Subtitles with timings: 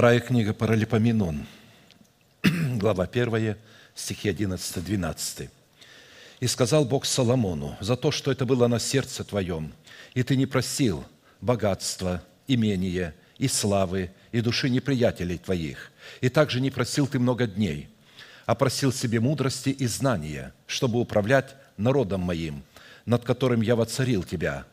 [0.00, 1.44] Вторая книга Паралипоменон,
[2.78, 3.56] глава 1,
[3.94, 5.50] стихи 11-12.
[6.40, 9.74] «И сказал Бог Соломону, за то, что это было на сердце твоем,
[10.14, 11.04] и ты не просил
[11.42, 15.92] богатства, имения и славы, и души неприятелей твоих,
[16.22, 17.90] и также не просил ты много дней,
[18.46, 22.62] а просил себе мудрости и знания, чтобы управлять народом моим,
[23.04, 24.64] над которым я воцарил тебя.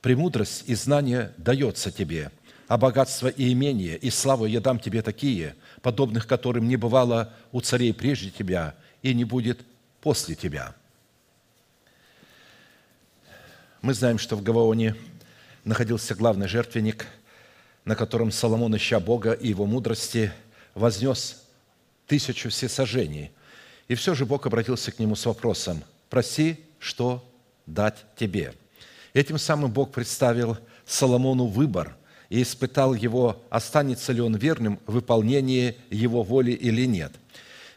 [0.00, 2.30] Премудрость и знание дается тебе,
[2.70, 7.60] а богатство и имение, и славу я дам тебе такие, подобных которым не бывало у
[7.60, 9.62] царей прежде тебя и не будет
[10.00, 10.72] после тебя».
[13.82, 14.94] Мы знаем, что в Гаваоне
[15.64, 17.08] находился главный жертвенник,
[17.84, 20.32] на котором Соломон, ища Бога и его мудрости,
[20.76, 21.42] вознес
[22.06, 23.32] тысячу всесожжений.
[23.88, 27.28] И все же Бог обратился к нему с вопросом «Проси, что
[27.66, 28.54] дать тебе».
[29.12, 30.56] Этим самым Бог представил
[30.86, 31.96] Соломону выбор
[32.30, 37.12] и испытал его, останется ли он верным в выполнении его воли или нет.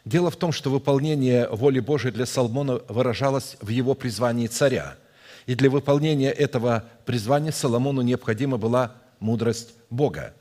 [0.04, 4.96] Дело в том, что выполнение воли Божией для Соломона выражалось в его призвании царя.
[5.46, 10.34] И для выполнения этого призвания Соломону необходима была мудрость Бога.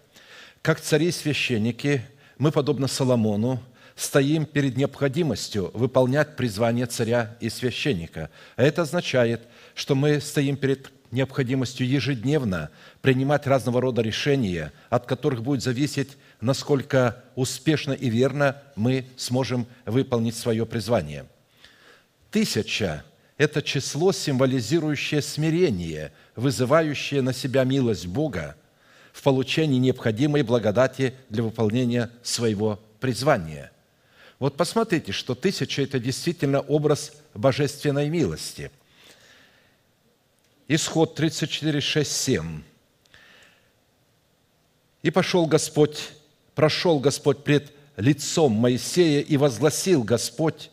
[0.61, 2.01] Как цари-священники,
[2.37, 3.61] мы, подобно Соломону,
[3.95, 8.29] стоим перед необходимостью выполнять призвание царя и священника.
[8.55, 9.41] А это означает,
[9.75, 12.69] что мы стоим перед необходимостью ежедневно
[13.01, 20.35] принимать разного рода решения, от которых будет зависеть, насколько успешно и верно мы сможем выполнить
[20.35, 21.25] свое призвание.
[22.31, 23.05] Тысяча–
[23.37, 28.55] это число, символизирующее смирение, вызывающее на себя милость Бога
[29.13, 33.71] в получении необходимой благодати для выполнения своего призвания.
[34.39, 38.71] Вот посмотрите, что тысяча– это действительно образ божественной милости–
[40.67, 42.61] Исход 34, 6, 7.
[45.01, 46.11] «И пошел Господь,
[46.55, 50.71] прошел Господь пред лицом Моисея, и возгласил Господь,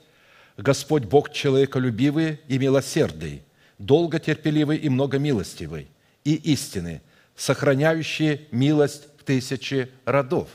[0.56, 3.42] Господь Бог человеколюбивый и милосердный,
[3.78, 5.88] долго терпеливый и много милостивый,
[6.22, 7.02] и истины,
[7.34, 10.48] сохраняющие милость в тысячи родов».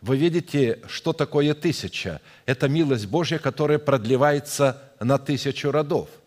[0.00, 2.20] Вы видите, что такое тысяча?
[2.44, 6.08] Это милость Божья, которая продлевается на тысячу родов–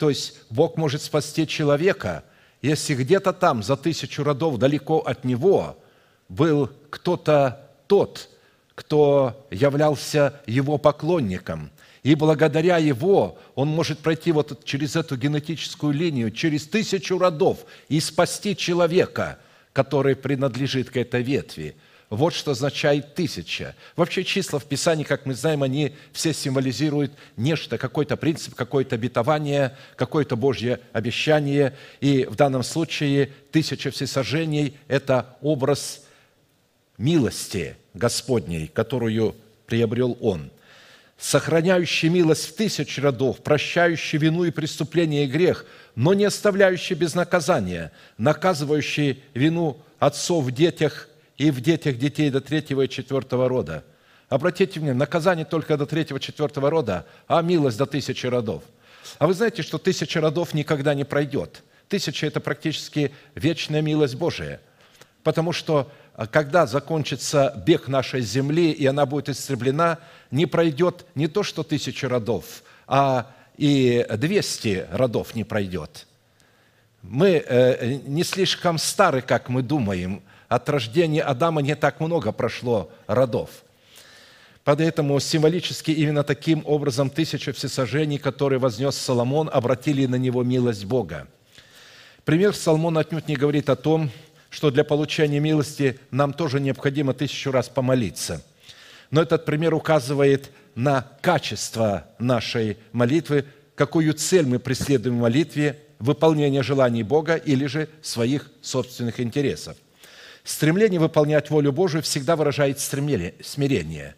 [0.00, 2.24] то есть Бог может спасти человека,
[2.62, 5.76] если где-то там, за тысячу родов далеко от него,
[6.30, 8.30] был кто-то тот,
[8.74, 11.70] кто являлся его поклонником.
[12.02, 17.58] И благодаря его он может пройти вот через эту генетическую линию, через тысячу родов
[17.90, 19.38] и спасти человека,
[19.74, 21.76] который принадлежит к этой ветви–
[22.10, 23.76] вот что означает тысяча.
[23.94, 29.76] Вообще числа в Писании, как мы знаем, они все символизируют нечто, какой-то принцип, какое-то обетование,
[29.94, 31.76] какое-то Божье обещание.
[32.00, 36.02] И в данном случае тысяча всесожжений– это образ
[36.98, 39.36] милости Господней, которую
[39.66, 40.50] приобрел Он
[41.20, 47.14] сохраняющий милость в тысяч родов, прощающий вину и преступление и грех, но не оставляющий без
[47.14, 51.09] наказания, наказывающий вину отцов в детях
[51.40, 53.82] и в детях детей до третьего и четвертого рода.
[54.28, 58.62] Обратите внимание, наказание только до третьего, четвертого рода, а милость до тысячи родов.
[59.18, 61.62] А вы знаете, что тысяча родов никогда не пройдет.
[61.88, 64.60] Тысяча– это практически вечная милость Божия.
[65.22, 69.98] Потому что а, когда закончится бег нашей земли, и она будет истреблена,
[70.30, 76.06] не пройдет не то, что тысяча родов, а и двести родов не пройдет.
[77.00, 82.90] Мы э, не слишком стары, как мы думаем, от рождения Адама не так много прошло
[83.06, 83.50] родов.
[84.64, 91.28] Поэтому символически именно таким образом тысяча всесожжений, которые вознес Соломон, обратили на него милость Бога.
[92.24, 94.10] Пример Соломона отнюдь не говорит о том,
[94.50, 98.44] что для получения милости нам тоже необходимо тысячу раз помолиться.
[99.12, 103.44] Но этот пример указывает на качество нашей молитвы,
[103.76, 109.76] какую цель мы преследуем в молитве, выполнение желаний Бога или же своих собственных интересов–
[110.50, 114.16] Стремление выполнять волю Божию всегда выражает смирение.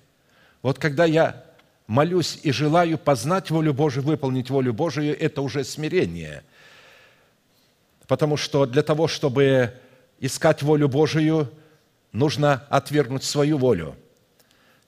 [0.62, 1.45] Вот когда я
[1.87, 6.43] молюсь и желаю познать волю Божию, выполнить волю Божию, это уже смирение.
[8.09, 9.75] Потому что для того, чтобы
[10.21, 11.53] искать волю Божию,
[12.12, 13.95] нужно отвергнуть свою волю.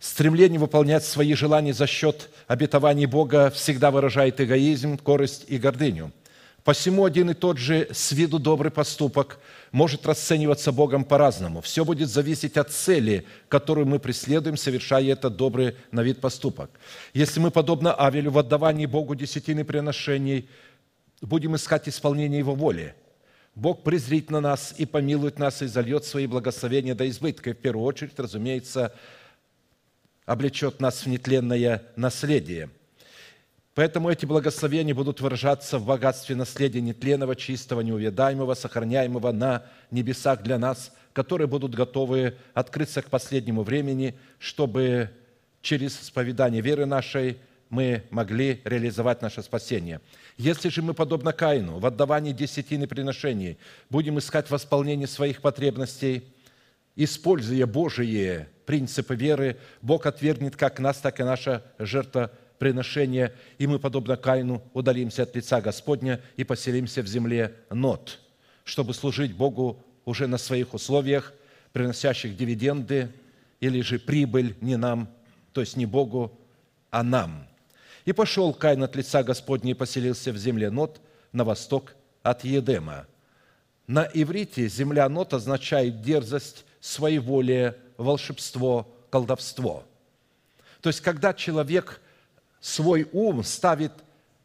[0.00, 6.10] Стремление выполнять свои желания за счет обетований Бога всегда выражает эгоизм, корость и гордыню–
[6.64, 9.38] Посему один и тот же с виду добрый поступок
[9.74, 11.60] может расцениваться Богом по-разному.
[11.60, 16.70] Все будет зависеть от цели, которую мы преследуем, совершая этот добрый на вид поступок.
[17.12, 20.48] Если мы, подобно Авелю, в отдавании Богу десятины приношений,
[21.20, 22.94] будем искать исполнение Его воли,
[23.56, 27.50] Бог презрит на нас и помилует нас, и зальет свои благословения до избытка.
[27.50, 28.94] И в первую очередь, разумеется,
[30.24, 32.70] облечет нас в нетленное наследие.
[33.74, 40.58] Поэтому эти благословения будут выражаться в богатстве наследия нетленного, чистого, неувядаемого, сохраняемого на небесах для
[40.58, 45.10] нас, которые будут готовы открыться к последнему времени, чтобы
[45.60, 47.38] через исповедание веры нашей
[47.68, 50.00] мы могли реализовать наше спасение.
[50.36, 53.58] Если же мы, подобно Каину, в отдавании десятины приношений
[53.90, 56.22] будем искать восполнение своих потребностей,
[56.94, 64.16] используя Божие принципы веры, Бог отвергнет как нас, так и наше жертвоприношение, и мы, подобно
[64.16, 68.20] Каину, удалимся от лица Господня и поселимся в земле Нот,
[68.64, 71.32] чтобы служить Богу уже на своих условиях,
[71.72, 73.10] приносящих дивиденды
[73.60, 75.08] или же прибыль не нам,
[75.52, 76.38] то есть не Богу,
[76.90, 77.46] а нам.
[78.04, 81.00] И пошел Каин от лица Господня и поселился в земле Нот
[81.32, 83.06] на восток от Едема.
[83.86, 89.84] На иврите земля Нот означает дерзость, своеволие, волшебство, колдовство.
[90.80, 92.00] То есть, когда человек
[92.64, 93.92] свой ум ставит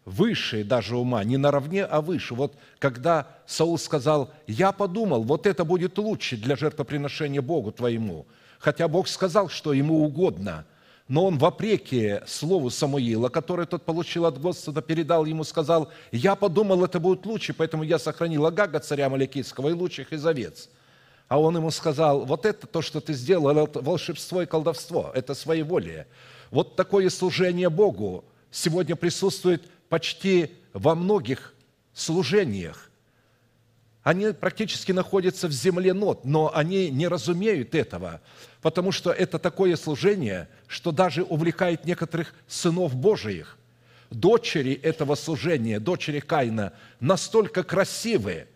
[0.04, 2.36] выше даже ума, не наравне, а выше.
[2.36, 8.26] Вот когда Саул сказал, я подумал, вот это будет лучше для жертвоприношения Богу твоему,
[8.60, 10.66] хотя Бог сказал, что ему угодно,
[11.08, 16.84] но он вопреки слову Самуила, которое тот получил от Господа, передал ему, сказал, я подумал,
[16.84, 20.70] это будет лучше, поэтому я сохранил Агага, царя Маликийского, и лучших из овец.
[21.30, 25.36] А он ему сказал, вот это то, что ты сделал, это волшебство и колдовство, это
[25.36, 26.06] своеволие.
[26.52, 31.54] Вот такое служение Богу сегодня присутствует почти во многих
[31.94, 32.90] служениях.
[34.02, 38.22] Они практически находятся в земле нот, но они не разумеют этого,
[38.62, 43.58] потому что это такое служение, что даже увлекает некоторых сынов Божиих.
[44.10, 48.48] Дочери этого служения, дочери Каина, настолько красивые,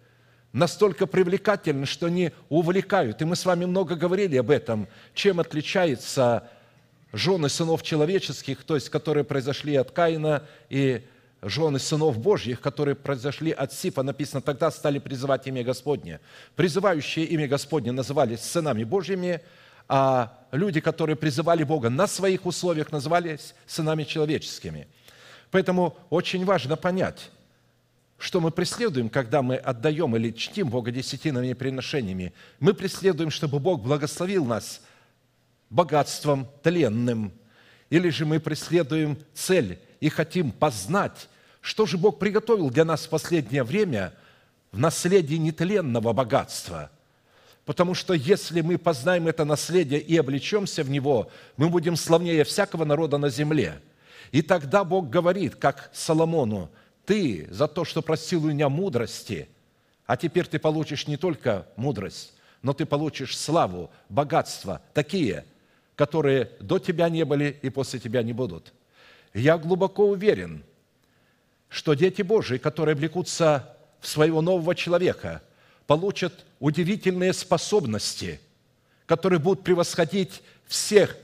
[0.53, 3.21] настолько привлекательны, что они увлекают.
[3.21, 6.49] И мы с вами много говорили об этом, чем отличается
[7.13, 11.03] жены сынов человеческих, то есть которые произошли от Каина, и
[11.43, 16.19] жены сынов Божьих, которые произошли от Сифа, написано, тогда стали призывать имя Господне.
[16.55, 19.41] Призывающие имя Господне назывались сынами Божьими,
[19.87, 24.87] а люди, которые призывали Бога на своих условиях, назывались сынами человеческими.
[25.51, 27.29] Поэтому очень важно понять,
[28.17, 32.33] что мы преследуем, когда мы отдаем или чтим Бога десятинными приношениями.
[32.59, 34.81] Мы преследуем, чтобы Бог благословил нас–
[35.73, 37.33] богатством тленным,
[37.89, 41.27] или же мы преследуем цель и хотим познать,
[41.61, 44.13] что же Бог приготовил для нас в последнее время
[44.71, 46.91] в наследии нетленного богатства.
[47.65, 52.85] Потому что если мы познаем это наследие и облечемся в него, мы будем славнее всякого
[52.85, 53.81] народа на земле.
[54.31, 56.69] И тогда Бог говорит, как Соломону,
[57.05, 59.47] ты за то, что просил у меня мудрости,
[60.05, 65.45] а теперь ты получишь не только мудрость, но ты получишь славу, богатство, такие–
[65.95, 68.73] которые до тебя не были и после тебя не будут.
[69.33, 70.63] Я глубоко уверен,
[71.69, 75.41] что дети Божии, которые влекутся в своего нового человека,
[75.87, 78.39] получат удивительные способности,
[79.05, 81.17] которые будут превосходить всех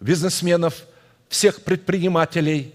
[0.00, 0.84] бизнесменов,
[1.28, 2.74] всех предпринимателей,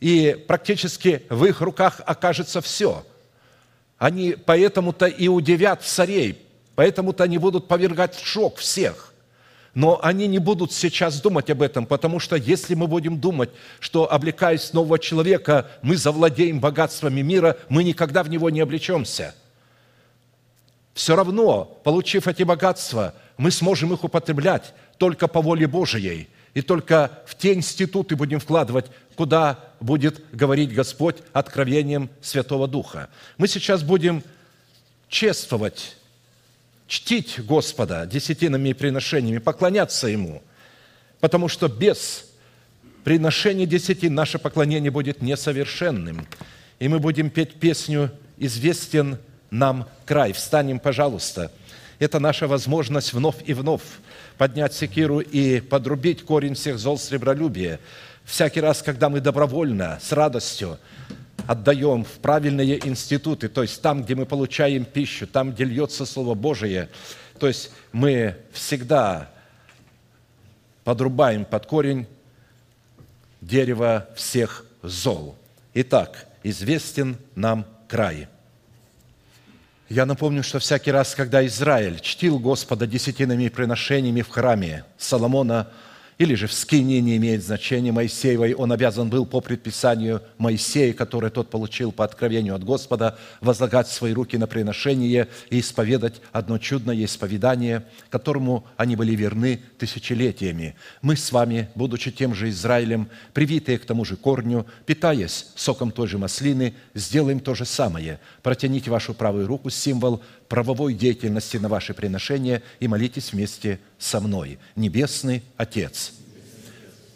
[0.00, 3.06] и практически в их руках окажется все.
[3.98, 6.44] Они поэтому-то и удивят царей,
[6.74, 9.11] поэтому-то они будут повергать в шок всех.
[9.74, 13.50] Но они не будут сейчас думать об этом, потому что если мы будем думать,
[13.80, 19.34] что облекаясь нового человека, мы завладеем богатствами мира, мы никогда в него не облечемся.
[20.92, 27.22] Все равно, получив эти богатства, мы сможем их употреблять только по воле Божией и только
[27.24, 28.86] в те институты будем вкладывать,
[29.16, 33.08] куда будет говорить Господь откровением Святого Духа.
[33.38, 34.22] Мы сейчас будем
[35.08, 35.96] чествовать
[36.92, 40.42] чтить Господа десятинами и приношениями, поклоняться Ему,
[41.20, 42.30] потому что без
[43.02, 46.26] приношения десятин наше поклонение будет несовершенным.
[46.80, 49.16] И мы будем петь песню «Известен
[49.50, 50.34] нам край».
[50.34, 51.50] Встанем, пожалуйста.
[51.98, 53.80] Это наша возможность вновь и вновь
[54.36, 57.80] поднять секиру и подрубить корень всех зол сребролюбия.
[58.26, 60.78] Всякий раз, когда мы добровольно, с радостью
[61.46, 66.34] отдаем в правильные институты, то есть там, где мы получаем пищу, там, где льется Слово
[66.34, 66.88] Божие,
[67.38, 69.30] то есть мы всегда
[70.84, 72.06] подрубаем под корень
[73.40, 75.36] дерево всех зол.
[75.74, 78.28] Итак, известен нам край.
[79.88, 85.68] Я напомню, что всякий раз, когда Израиль чтил Господа десятинными приношениями в храме Соломона,
[86.18, 91.30] или же в скине не имеет значения Моисеевой, он обязан был по предписанию Моисея, которое
[91.30, 97.04] тот получил по откровению от Господа, возлагать свои руки на приношение и исповедать одно чудное
[97.04, 100.76] исповедание, которому они были верны тысячелетиями.
[101.00, 106.08] Мы с вами, будучи тем же Израилем, привитые к тому же корню, питаясь соком той
[106.08, 108.20] же маслины, сделаем то же самое.
[108.42, 114.58] Протяните вашу правую руку, символ правовой деятельности на ваши приношения и молитесь вместе со мной.
[114.76, 116.12] Небесный Отец,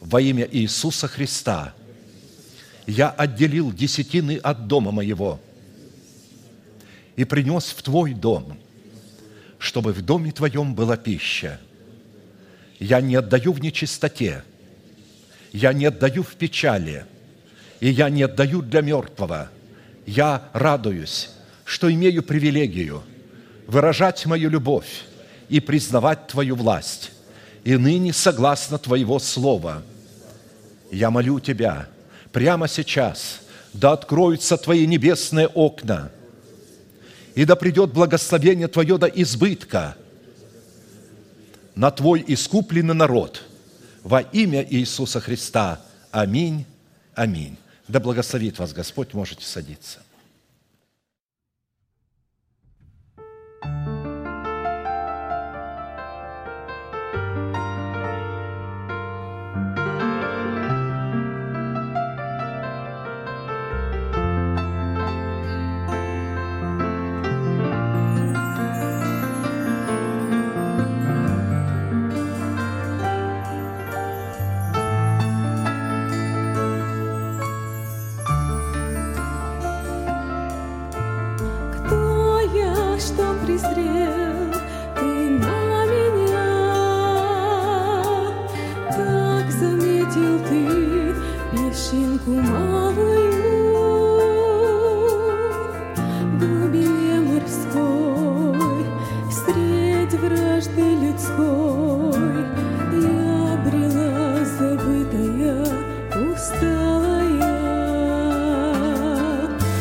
[0.01, 1.75] во имя Иисуса Христа
[2.87, 5.39] я отделил десятины от дома моего
[7.17, 8.57] и принес в Твой дом,
[9.59, 11.61] чтобы в доме Твоем была пища.
[12.81, 14.45] Я не отдаю в нечистоте,
[15.53, 17.05] я не отдаю в печали,
[17.81, 19.51] и я не отдаю для мертвого.
[20.07, 21.29] Я радуюсь,
[21.67, 23.03] что имею привилегию–
[23.67, 25.05] выражать мою любовь
[25.49, 27.13] и признавать Твою власть.
[27.65, 29.83] И ныне, согласно Твоего Слова,
[30.91, 31.89] я молю Тебя
[32.33, 33.41] прямо сейчас,
[33.73, 36.11] да откроются Твои небесные окна,
[37.35, 39.97] и да придет благословение Твое до избытка
[41.75, 43.43] на Твой искупленный народ
[44.03, 45.81] во имя Иисуса Христа.
[46.11, 46.65] Аминь.
[47.15, 47.57] Аминь.
[47.89, 50.01] Да благословит вас Господь, можете садиться.
[53.63, 53.96] thank you
[92.17, 93.33] песенку малую
[96.25, 98.87] в глубине морской,
[99.31, 102.45] встреть вражды людской,
[102.93, 104.17] я обрела
[104.59, 105.65] забытая,
[106.13, 107.57] пустая.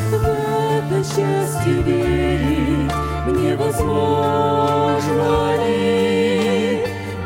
[0.09, 2.95] В это счастье верить
[3.27, 5.33] невозможно
[5.67, 6.83] ли?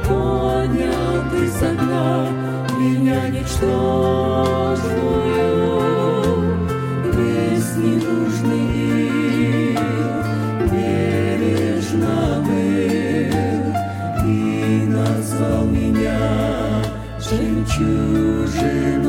[0.08, 2.10] Поднял ты со дна
[2.80, 4.29] меня ничто.
[17.30, 19.06] всем чужим.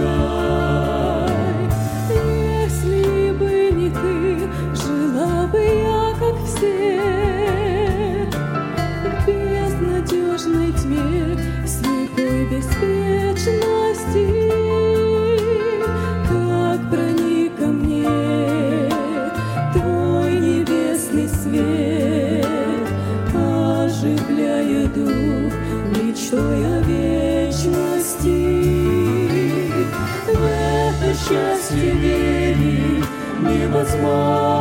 [34.01, 34.60] smile.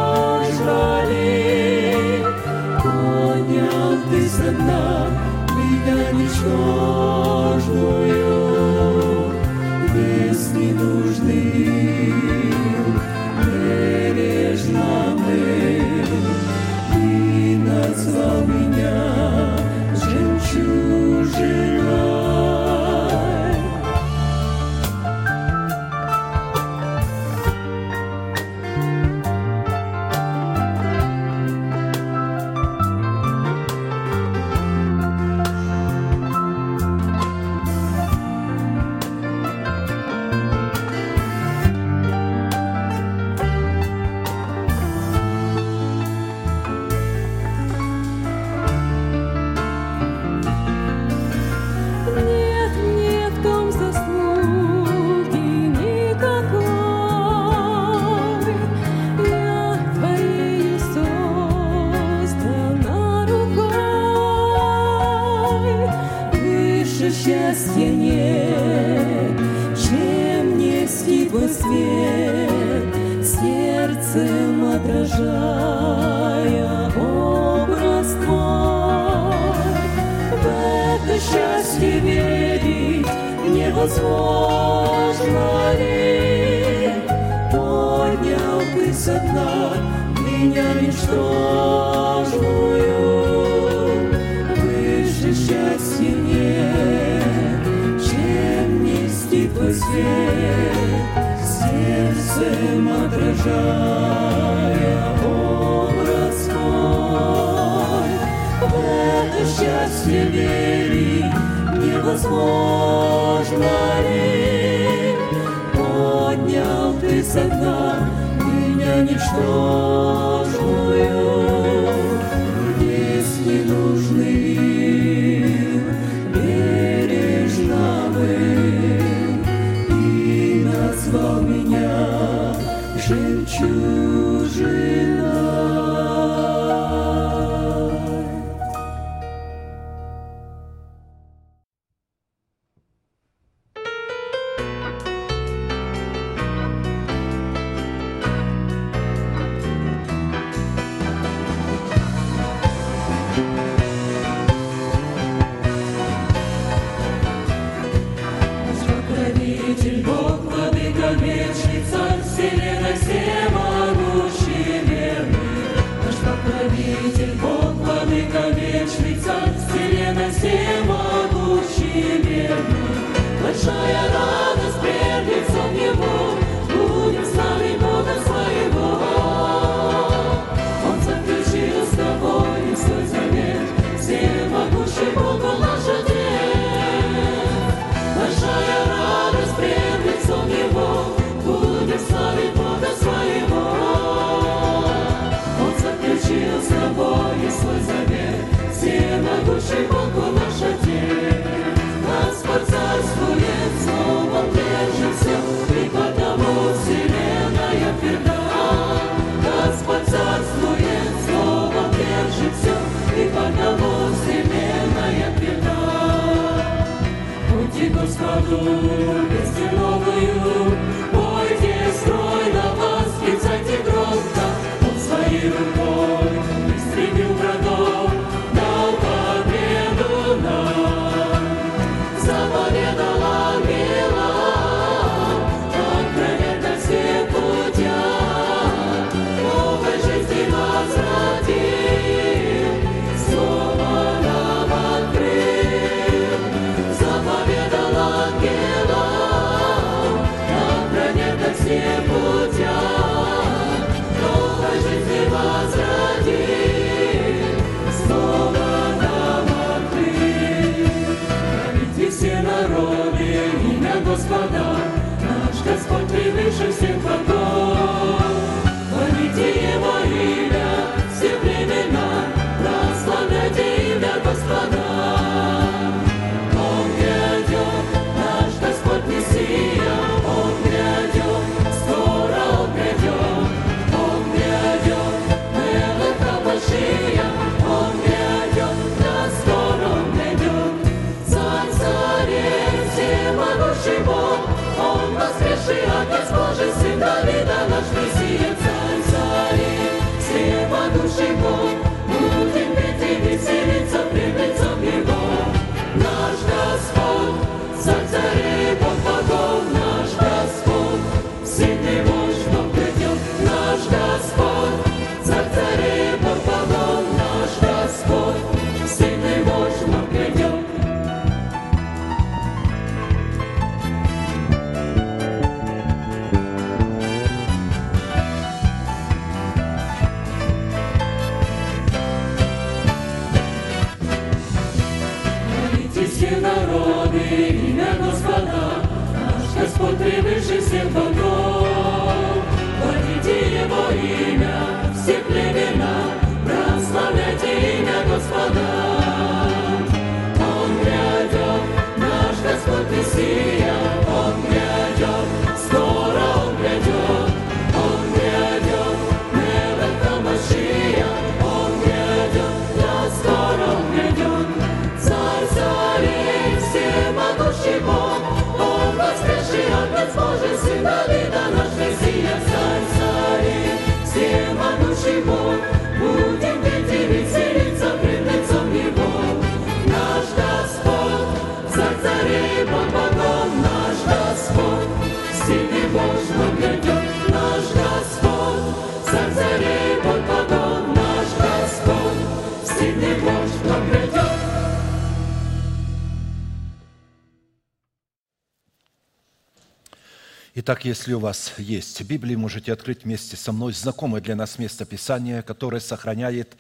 [400.70, 404.86] Итак, если у вас есть Библия, можете открыть вместе со мной знакомое для нас место
[404.86, 406.56] Писания, которое сохраняет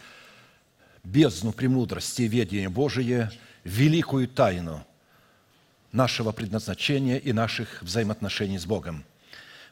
[1.03, 3.29] бездну премудрости и ведения Божие,
[3.63, 4.83] великую тайну
[5.91, 9.05] нашего предназначения и наших взаимоотношений с Богом.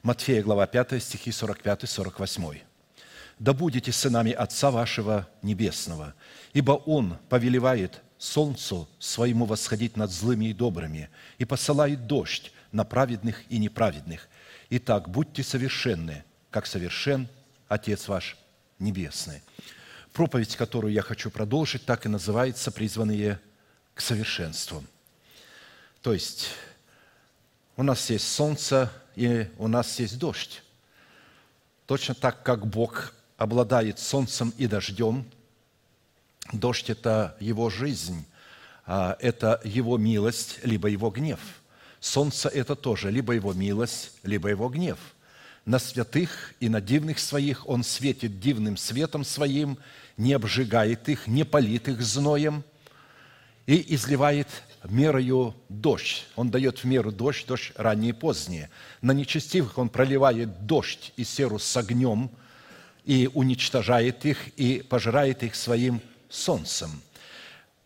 [0.04, 2.60] Матфея, глава 5, стихи 45-48.
[3.40, 6.14] «Да будете сынами Отца вашего Небесного,
[6.54, 13.44] ибо Он повелевает солнцу своему восходить над злыми и добрыми и посылает дождь на праведных
[13.50, 14.30] и неправедных.
[14.70, 17.28] Итак, будьте совершенны, как совершен
[17.68, 18.38] Отец ваш
[18.80, 19.42] Небесный».
[20.14, 23.40] Проповедь, которую я хочу продолжить, так и называется «Призванные
[23.94, 24.84] к совершенству».
[26.02, 26.50] То есть
[27.76, 30.64] у нас есть солнце и у нас есть дождь.
[31.88, 35.26] Точно так, как Бог обладает солнцем и дождем,
[36.54, 38.26] дождь– это Его жизнь,
[38.86, 41.40] а это Его милость, либо Его гнев.
[42.00, 45.00] Солнце– это тоже либо Его милость, либо Его гнев.
[45.66, 49.78] На святых и на дивных своих Он светит дивным светом Своим,
[50.16, 52.64] не обжигает их, не палит их зноем
[53.66, 54.48] и изливает
[54.86, 56.26] мерою дождь.
[56.36, 58.68] Он дает в меру дождь, дождь ранний и поздний.
[59.02, 62.32] На нечестивых он проливает дождь и серу с огнем
[63.04, 67.02] и уничтожает их, и пожирает их своим солнцем.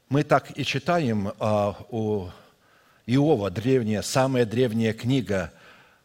[0.10, 2.30] Мы так и читаем а, у
[3.14, 5.52] Иова, древняя, самая древняя книга,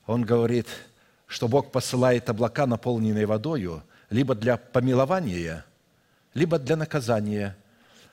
[0.06, 0.66] он говорит,
[1.28, 5.64] что Бог посылает облака, наполненные водою, либо для помилования,
[6.34, 7.56] либо для наказания.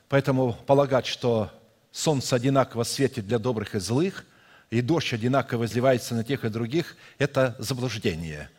[0.10, 1.50] Поэтому полагать, что
[1.92, 4.26] солнце одинаково светит для добрых и злых,
[4.70, 8.52] и дождь одинаково изливается на тех и других, это заблуждение.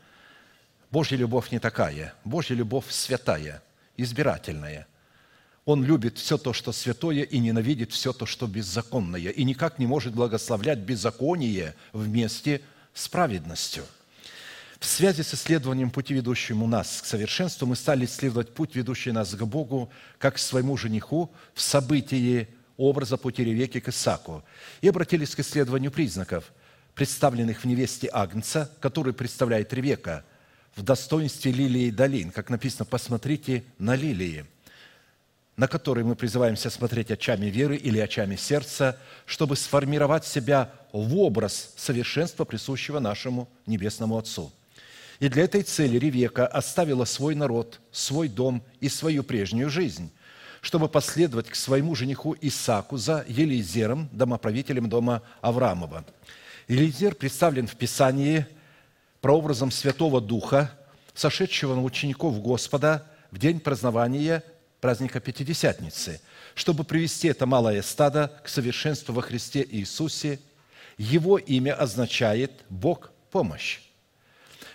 [0.90, 2.12] Божья любовь не такая.
[2.24, 3.62] Божья любовь святая,
[3.96, 4.88] избирательная.
[5.64, 9.86] Он любит все то, что святое, и ненавидит все то, что беззаконное, и никак не
[9.86, 12.60] может благословлять беззаконие вместе
[12.92, 13.84] с праведностью.
[14.78, 19.34] В связи с исследованием пути, ведущим нас к совершенству, мы стали исследовать путь, ведущий нас
[19.34, 24.44] к Богу, как к своему жениху в событии образа пути Ревеки к Исаку
[24.82, 26.52] и обратились к исследованию признаков,
[26.94, 30.24] представленных в невесте Агнца, который представляет Ревека,
[30.76, 34.44] в достоинстве лилии долин, как написано, посмотрите на лилии,
[35.56, 41.74] на которые мы призываемся смотреть очами веры или очами сердца, чтобы сформировать себя в образ
[41.76, 44.52] совершенства, присущего нашему Небесному Отцу.
[45.20, 50.10] И для этой цели Ревека оставила свой народ, свой дом и свою прежнюю жизнь–
[50.64, 56.06] чтобы последовать к своему жениху Исаку за Елизером, домоправителем дома Авраамова.
[56.68, 58.46] Елизер представлен в Писании
[59.20, 60.72] прообразом Святого Духа,
[61.12, 64.42] сошедшего на учеников Господа в день празднования
[64.84, 66.20] праздника Пятидесятницы,
[66.54, 70.40] чтобы привести это малое стадо к совершенству во Христе Иисусе.
[70.98, 73.80] Его имя означает «Бог– помощь».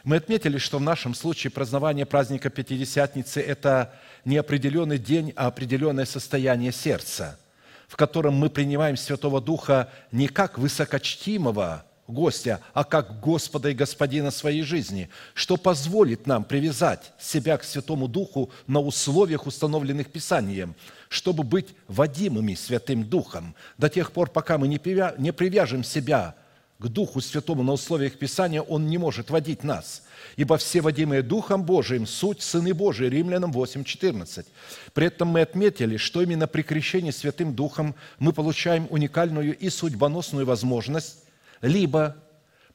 [0.04, 3.94] Мы отметили, что в нашем случае празднование праздника Пятидесятницы– это
[4.26, 7.40] не определенный день, а определенное состояние сердца,
[7.88, 14.32] в котором мы принимаем Святого Духа не как высокочтимого гостя, а как Господа и Господина
[14.32, 20.76] своей жизни, что позволит нам привязать себя к Святому Духу на условиях, установленных Писанием,
[21.08, 26.36] чтобы быть водимыми Святым Духом до тех пор, пока мы не привяжем себя
[26.80, 30.04] к Духу Святому на условиях Писания, Он не может водить нас.
[30.38, 34.46] Ибо все водимые Духом Божиим– суть Сыны Божии, Римлянам 8.14.
[34.94, 40.46] При этом мы отметили, что именно при крещении Святым Духом мы получаем уникальную и судьбоносную
[40.46, 41.18] возможность
[41.62, 42.16] либо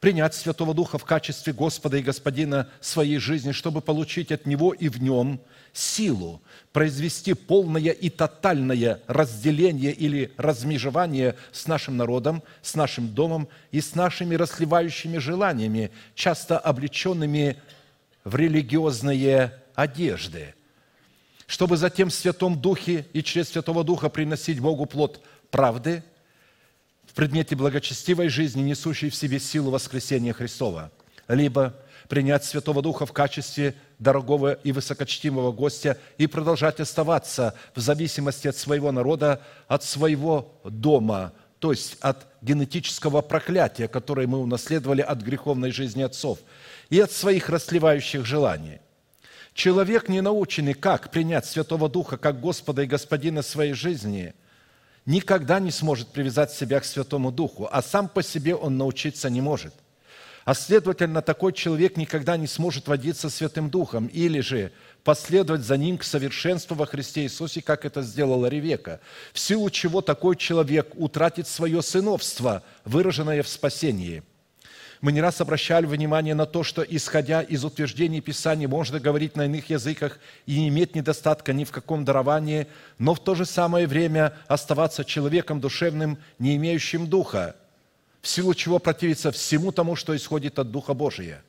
[0.05, 4.90] принять Святого Духа в качестве Господа и Господина своей жизни, чтобы получить от Него и
[4.90, 5.40] в Нем
[5.73, 6.42] силу
[6.73, 13.94] произвести полное и тотальное разделение или размежевание с нашим народом, с нашим домом и с
[13.94, 17.57] нашими расливающими желаниями, часто облеченными
[18.25, 20.55] в религиозные одежды,
[21.47, 26.03] чтобы затем в Святом Духе и через Святого Духа приносить Богу плод правды–
[27.14, 30.90] в предмете благочестивой жизни, несущей в себе силу воскресения Христова,
[31.29, 31.72] либо
[32.09, 38.57] принять Святого Духа в качестве дорогого и высокочтимого гостя и продолжать оставаться в зависимости от
[38.57, 45.70] своего народа, от своего дома, то есть от генетического проклятия, которое мы унаследовали от греховной
[45.70, 46.40] жизни отцов,
[46.90, 48.81] и от своих расливающих желаний.
[49.53, 54.35] Человек, не наученный, как принять Святого Духа как Господа и Господина своей жизни–
[55.07, 59.40] никогда не сможет привязать себя к Святому Духу, а сам по себе он научиться не
[59.40, 59.75] может.
[60.45, 65.97] А следовательно, такой человек никогда не сможет водиться Святым Духом или же последовать за ним
[65.97, 69.01] к совершенству во Христе Иисусе, как это сделала Ревека,
[69.33, 74.23] в силу чего такой человек утратит свое сыновство, выраженное в спасении.
[75.05, 79.45] Мы не раз обращали внимание на то, что, исходя из утверждений Писания, можно говорить на
[79.45, 83.87] иных языках и не иметь недостатка ни в каком даровании, но в то же самое
[83.87, 87.55] время оставаться человеком душевным, не имеющим духа,
[88.23, 91.45] в силу чего противиться всему тому, что исходит от Духа Божия.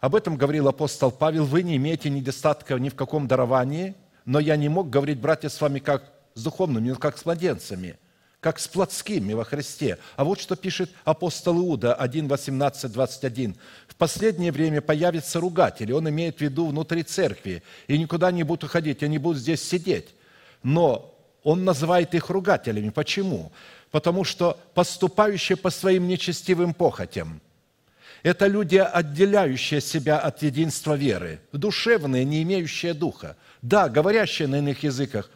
[0.00, 1.46] Об этом говорил апостол Павел.
[1.46, 3.94] Вы не имеете недостатка ни в каком даровании,
[4.26, 7.96] но я не мог говорить, братья, с вами как с духовными, но как с младенцами,
[8.44, 9.96] как с плотскими во Христе.
[10.16, 13.56] А вот что пишет апостол Иуда 1, 18, 21.
[13.88, 15.92] «В последнее время появятся ругатели».
[15.92, 17.62] Он имеет в виду внутри церкви.
[17.88, 20.14] «И никуда не будут уходить, они будут здесь сидеть».
[20.62, 22.90] Но он называет их ругателями.
[22.90, 23.50] Почему?
[23.90, 27.40] Потому что поступающие по своим нечестивым похотям–
[28.22, 33.38] это люди, отделяющие себя от единства веры, душевные, не имеющие духа.
[33.62, 35.30] Да, говорящие на иных языках,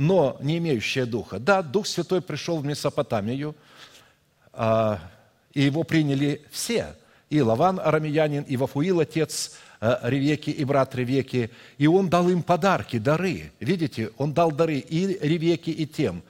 [0.00, 1.38] но не имеющие духа.
[1.38, 3.54] Да, Дух Святой пришел в Месопотамию,
[4.52, 4.98] а,
[5.52, 6.96] и его приняли все.
[7.28, 11.50] И Лаван арамеянин, и Вафуил отец а, Ревеки и брат Ревеки.
[11.78, 13.52] И он дал им подарки, дары.
[13.60, 16.22] Видите, он дал дары и Ревеки, и тем.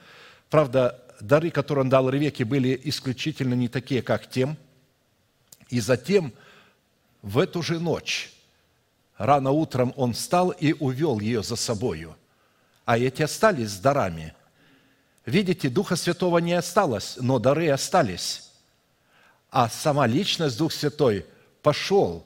[0.49, 4.57] Правда, дары, которые он дал Ревеке, были исключительно не такие, как тем–
[5.71, 6.33] и затем
[7.21, 8.31] в эту же ночь,
[9.17, 12.15] рано утром он встал и увел ее за собою,
[12.85, 14.33] а эти остались с дарами.
[15.25, 18.49] Видите, Духа Святого не осталось, но дары остались.
[19.49, 21.25] А сама личность Дух Святой
[21.61, 22.25] пошел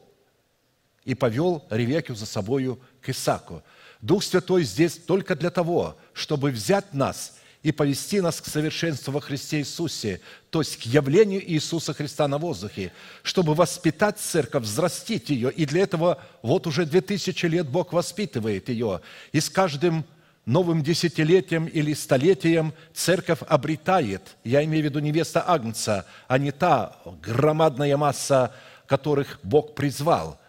[1.03, 3.63] и повел Ревекию за собою к Исаку.
[4.01, 9.19] Дух Святой здесь только для того, чтобы взять нас и повести нас к совершенству во
[9.19, 15.51] Христе Иисусе, то есть к явлению Иисуса Христа на воздухе, чтобы воспитать церковь, взрастить ее.
[15.51, 19.01] И для этого вот уже две тысячи лет Бог воспитывает ее.
[19.31, 20.05] И с каждым
[20.45, 26.97] новым десятилетием или столетием церковь обретает, я имею в виду невеста Агнца, а не та
[27.21, 28.53] громадная масса,
[28.85, 30.39] которых Бог призвал,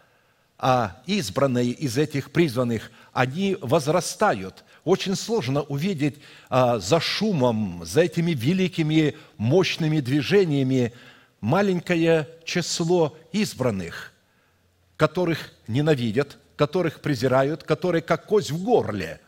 [0.59, 6.17] а избранные из этих призванных, они возрастают, очень сложно увидеть
[6.49, 10.93] а, за шумом, за этими великими мощными движениями
[11.41, 14.13] маленькое число избранных,
[14.97, 19.21] которых ненавидят, которых презирают, которые как кость в горле.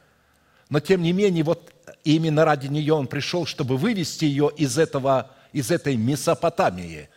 [0.69, 1.73] Но тем не менее, вот
[2.05, 7.09] именно ради нее он пришел, чтобы вывести ее из, этого, из этой Месопотамии,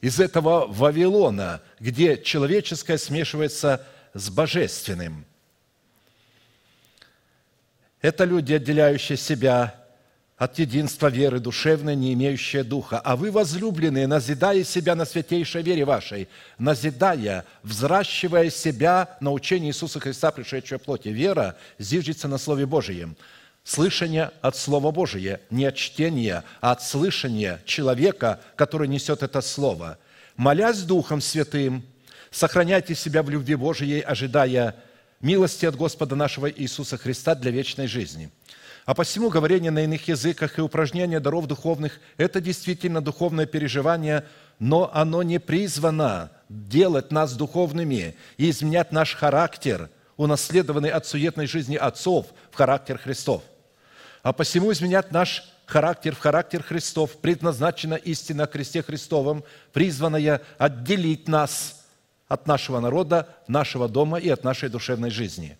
[0.00, 5.24] из этого Вавилона, где человеческое смешивается с божественным–
[8.06, 9.74] это люди, отделяющие себя
[10.36, 13.00] от единства веры душевной, не имеющие духа.
[13.00, 19.98] А вы, возлюбленные, назидая себя на святейшей вере вашей, назидая, взращивая себя на учении Иисуса
[19.98, 21.08] Христа, пришедшего плоти.
[21.08, 23.16] Вера зиждется на Слове Божьем.
[23.64, 29.98] Слышание от Слова Божия, не от чтения, а от слышания человека, который несет это Слово.
[30.36, 31.82] Молясь Духом Святым,
[32.30, 34.76] сохраняйте себя в любви Божией, ожидая
[35.20, 38.30] милости от Господа нашего Иисуса Христа для вечной жизни.
[38.86, 44.24] А посему говорение на иных языках и упражнение даров духовных– это действительно духовное переживание,
[44.60, 51.74] но оно не призвано делать нас духовными и изменять наш характер, унаследованный от суетной жизни
[51.74, 53.42] отцов в характер Христов.
[54.22, 61.26] А посему изменять наш характер в характер Христов предназначена истина о кресте Христовом, призванная отделить
[61.26, 61.84] нас
[62.28, 65.58] от нашего народа, нашего дома и от нашей душевной жизни.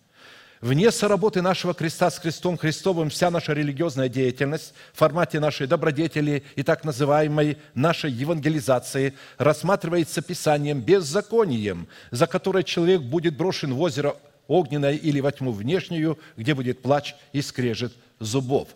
[0.61, 6.45] Вне соработы нашего креста с крестом Христовым вся наша религиозная деятельность в формате нашей добродетели
[6.57, 14.17] и так называемой нашей евангелизации рассматривается Писанием беззаконием, за которое человек будет брошен в озеро
[14.49, 18.69] огненное или во тьму внешнюю, где будет плач и скрежет зубов.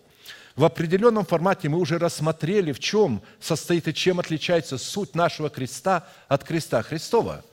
[0.56, 6.06] В определенном формате мы уже рассмотрели, в чем состоит и чем отличается суть нашего креста
[6.28, 7.42] от креста Христова–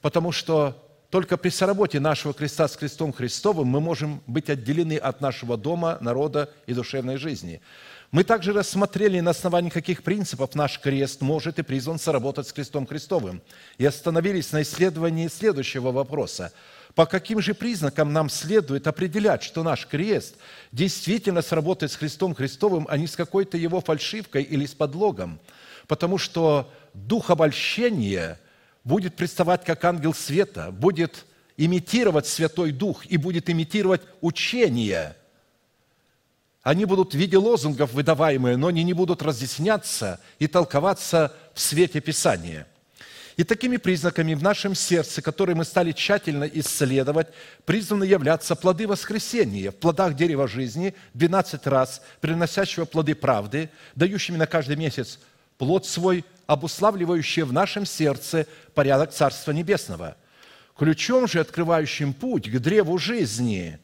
[0.00, 0.76] Потому что
[1.10, 5.96] только при соработе нашего креста с крестом Христовым мы можем быть отделены от нашего дома,
[6.00, 7.62] народа и душевной жизни.
[8.10, 12.86] Мы также рассмотрели, на основании каких принципов наш крест может и призван соработать с крестом
[12.86, 13.42] Христовым.
[13.78, 16.52] И остановились на исследовании следующего вопроса.
[16.94, 20.36] По каким же признакам нам следует определять, что наш крест
[20.72, 25.38] действительно сработает с Христом Христовым, а не с какой-то его фальшивкой или с подлогом?
[25.86, 28.38] Потому что дух обольщения–
[28.88, 31.26] будет представать как ангел света, будет
[31.58, 35.14] имитировать Святой Дух и будет имитировать учение.
[36.62, 42.00] Они будут в виде лозунгов выдаваемые, но они не будут разъясняться и толковаться в свете
[42.00, 42.66] Писания.
[43.36, 47.28] И такими признаками в нашем сердце, которые мы стали тщательно исследовать,
[47.66, 54.46] призваны являться плоды воскресения в плодах дерева жизни 12 раз, приносящего плоды правды, дающими на
[54.46, 55.20] каждый месяц
[55.58, 60.16] плод свой, обуславливающий в нашем сердце порядок Царства Небесного.
[60.76, 63.78] Ключом же, открывающим путь к древу жизни,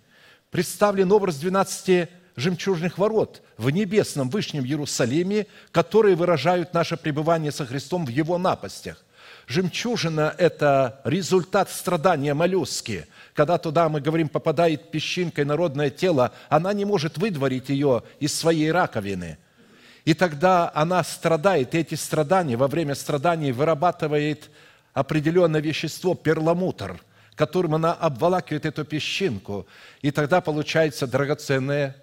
[0.51, 8.07] представлен образ 12 жемчужных ворот в небесном Вышнем Иерусалиме, которые выражают наше пребывание со Христом
[8.07, 9.05] в Его напастях.
[9.47, 13.07] Жемчужина– это результат страдания моллюски.
[13.35, 18.72] Когда туда, мы говорим, попадает песчинка народное тело, она не может выдворить ее из своей
[18.72, 19.39] раковины.
[20.05, 24.51] И тогда она страдает, и эти страдания, во время страданий вырабатывает
[24.93, 27.03] определенное вещество, перламутр,
[27.35, 29.67] которым она обволакивает эту песчинку.
[30.03, 31.97] И тогда получается драгоценная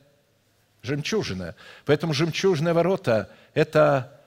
[0.82, 1.56] жемчужина.
[1.86, 4.20] Поэтому жемчужные ворота– это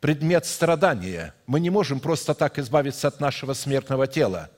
[0.00, 1.34] предмет страдания.
[1.46, 4.50] Мы не можем просто так избавиться от нашего смертного тела.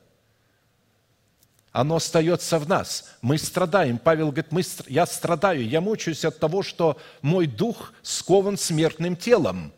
[1.73, 3.15] Оно остается в нас.
[3.23, 3.99] Мы страдаем.
[3.99, 9.73] Павел говорит, мы, я страдаю, я мучаюсь от того, что мой дух скован смертным телом.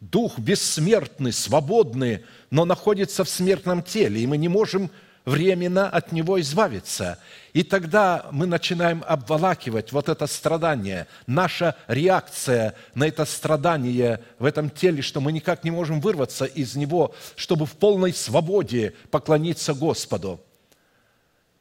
[0.00, 4.90] Дух бессмертный, свободный, но находится в смертном теле, и мы не можем
[5.24, 7.18] временно от него избавиться.
[7.54, 14.70] И тогда мы начинаем обволакивать вот это страдание, наша реакция на это страдание в этом
[14.70, 20.40] теле, что мы никак не можем вырваться из него, чтобы в полной свободе поклониться Господу.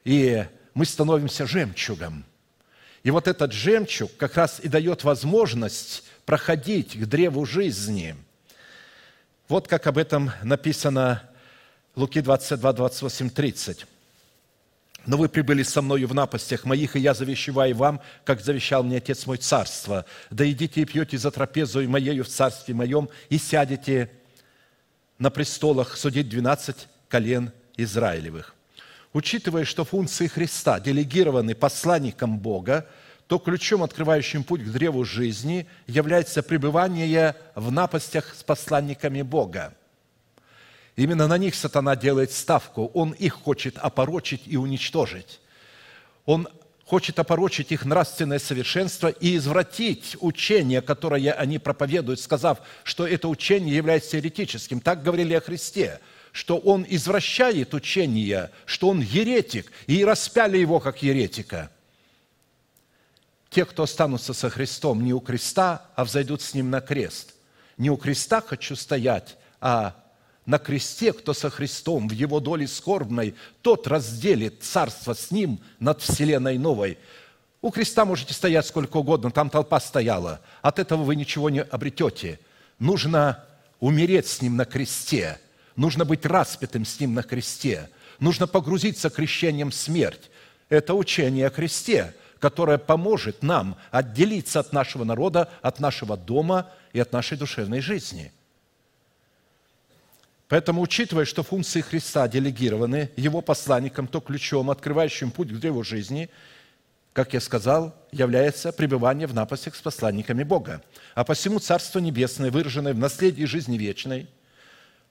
[0.05, 2.23] И мы становимся жемчугом.
[3.03, 8.15] И вот этот жемчуг как раз и дает возможность проходить к древу жизни.
[9.47, 11.21] Вот как об этом написано
[11.95, 13.85] Луки 22, 28, 30.
[15.05, 18.97] «Но вы прибыли со мною в напастях моих, и я завещеваю вам, как завещал мне
[18.97, 20.05] Отец мой царство.
[20.31, 24.11] Да идите и пьете за трапезу моею в царстве моем, и сядете
[25.19, 28.54] на престолах судить двенадцать колен Израилевых».
[29.15, 32.85] Учитывая, что функции Христа делегированы посланником Бога,
[33.27, 39.73] то ключом, открывающим путь к древу жизни, является пребывание в напастях с посланниками Бога–
[40.95, 42.89] Именно на них сатана делает ставку.
[42.93, 45.41] Он их хочет опорочить и уничтожить.
[46.25, 46.47] Он
[46.85, 53.75] хочет опорочить их нравственное совершенство и извратить учение, которое они проповедуют, сказав, что это учение
[53.75, 54.79] является еретическим.
[54.79, 55.99] Так говорили о Христе,
[56.35, 61.71] что он извращает учение, что он еретик, и распяли его как еретика.
[63.49, 67.35] Те, кто останутся со Христом не у креста, а взойдут с ним на крест.
[67.77, 69.95] Не у креста хочу стоять, а
[70.45, 76.01] на кресте, кто со Христом в его доле скорбной, тот разделит царство с ним над
[76.01, 76.97] вселенной новой.
[77.61, 80.41] У креста можете стоять сколько угодно, там толпа стояла.
[80.61, 82.41] От этого вы ничего не обретете.
[82.77, 83.41] Нужно
[83.79, 85.39] умереть с ним на кресте.
[85.75, 87.89] Нужно быть распятым с ним на кресте.
[88.19, 90.29] Нужно погрузиться крещением в смерть.
[90.69, 96.99] Это учение о кресте, которое поможет нам отделиться от нашего народа, от нашего дома и
[96.99, 98.31] от нашей душевной жизни–
[100.47, 106.29] Поэтому, учитывая, что функции Христа делегированы Его посланникам, то ключом, открывающим путь к древу жизни,
[107.13, 110.83] как я сказал, является пребывание в напастях с посланниками Бога.
[111.15, 114.27] А посему Царство Небесное, выраженное в наследии жизни вечной,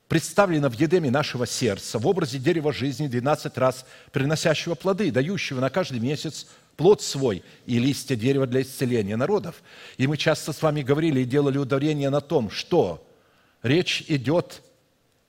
[0.09, 5.70] представлено в едеме нашего сердца в образе дерева жизни 12 раз, приносящего плоды, дающего на
[5.70, 6.46] каждый месяц
[6.76, 9.62] плод свой и листья дерева для исцеления народов.
[9.96, 13.07] И мы часто с вами говорили и делали ударение на том, что
[13.62, 14.62] речь идет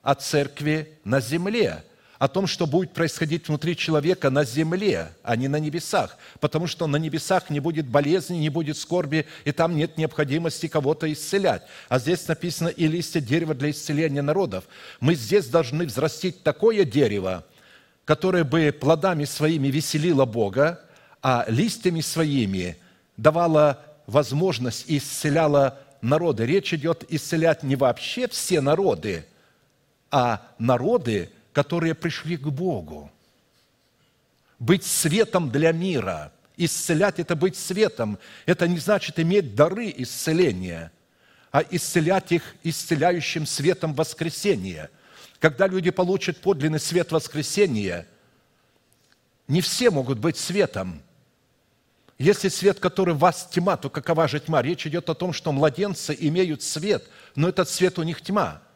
[0.01, 1.83] о церкви на земле,
[2.17, 6.17] о том, что будет происходить внутри человека на земле, а не на небесах.
[6.39, 11.11] Потому что на небесах не будет болезни, не будет скорби, и там нет необходимости кого-то
[11.11, 11.63] исцелять.
[11.89, 14.65] А здесь написано «и листья дерева для исцеления народов».
[14.99, 17.43] Мы здесь должны взрастить такое дерево,
[18.05, 20.81] которое бы плодами своими веселило Бога,
[21.21, 22.77] а листьями своими
[23.17, 26.45] давало возможность и исцеляло народы.
[26.45, 29.25] Речь идет исцелять не вообще все народы–
[30.17, 33.09] а народы, которые пришли к Богу.
[34.59, 36.33] Быть светом для мира.
[36.57, 38.19] Исцелять– это быть светом.
[38.45, 40.91] Это не значит иметь дары исцеления,
[41.51, 44.89] а исцелять их исцеляющим светом воскресения.
[45.39, 48.05] Когда люди получат подлинный свет воскресения,
[49.47, 51.01] не все могут быть светом.
[52.17, 54.61] Если свет, который в вас тьма, то какова же тьма?
[54.61, 58.61] Речь идет о том, что младенцы имеют свет, но этот свет у них тьма–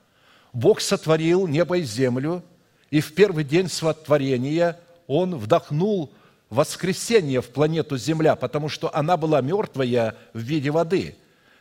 [0.54, 2.44] Бог сотворил небо и землю,
[2.92, 6.12] и в первый день сотворения Он вдохнул
[6.50, 11.16] воскресение в планету Земля, потому что она была мертвая в виде воды.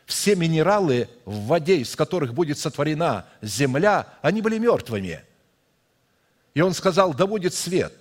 [0.06, 5.22] Все минералы в воде, из которых будет сотворена Земля, они были мертвыми.
[6.54, 7.92] И Он сказал, да будет свет.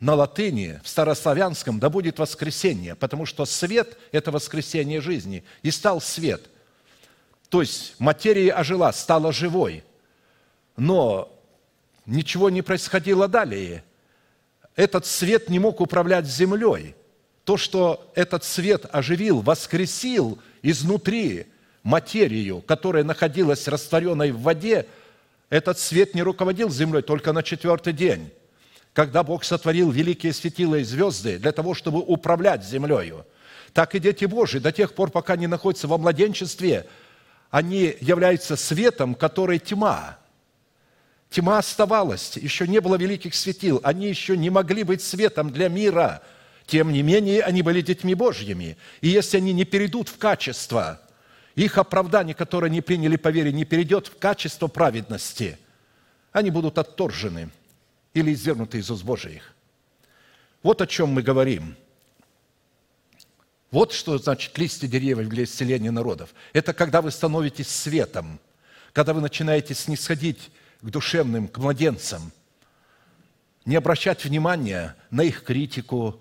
[0.00, 5.44] На латыни, в старославянском, да будет воскресение, потому что свет– это воскресение жизни.
[5.62, 6.48] И стал свет–
[7.50, 9.84] То есть материя ожила, стала живой.
[10.76, 11.39] Но
[12.06, 13.84] ничего не происходило далее.
[14.76, 16.94] Этот свет не мог управлять землей.
[17.44, 21.46] То, что этот свет оживил, воскресил изнутри
[21.82, 24.86] материю, которая находилась растворенной в воде,
[25.48, 28.30] этот свет не руководил землей только на четвертый день,
[28.92, 33.26] когда Бог сотворил великие светила и звезды для того, чтобы управлять землею.
[33.72, 36.86] Так и дети Божьи до тех пор, пока не находятся во младенчестве,
[37.50, 40.19] они являются светом, который тьма.
[41.30, 46.22] Тьма оставалась, еще не было великих светил, они еще не могли быть светом для мира.
[46.66, 48.76] Тем не менее, они были детьми Божьими.
[49.00, 51.00] И если они не перейдут в качество,
[51.54, 55.56] их оправдание, которое они приняли по вере, не перейдет в качество праведности,
[56.32, 57.50] они будут отторжены
[58.12, 59.54] или извергнуты из уст Божиих.
[60.64, 61.76] Вот о чем мы говорим.
[63.70, 66.30] Вот что значит листья деревьев для исцеления народов.
[66.52, 68.40] Это когда вы становитесь светом,
[68.92, 70.50] когда вы начинаете снисходить
[70.82, 72.32] к душевным, к младенцам,
[73.64, 76.20] не обращать внимания на их критику,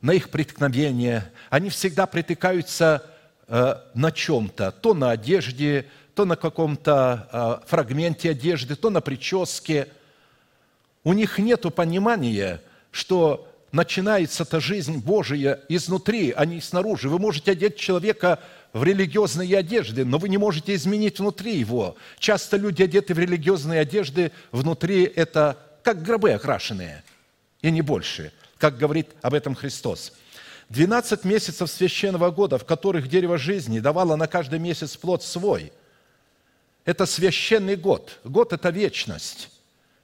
[0.00, 1.32] на их преткновения.
[1.50, 3.02] Они всегда притыкаются
[3.48, 9.88] э, на чем-то, то на одежде, то на каком-то э, фрагменте одежды, то на прическе.
[11.02, 17.08] У них нет понимания, что начинается эта жизнь Божия изнутри, а не снаружи.
[17.08, 18.40] Вы можете одеть человека
[18.76, 21.96] в религиозные одежды, но вы не можете изменить внутри его.
[22.18, 27.02] Часто люди одеты в религиозные одежды, внутри это как гробы окрашенные,
[27.62, 30.12] и не больше, как говорит об этом Христос.
[30.68, 35.72] 12 месяцев священного года, в которых дерево жизни давало на каждый месяц плод свой,
[36.84, 38.18] это священный год.
[38.24, 39.48] Год– это вечность,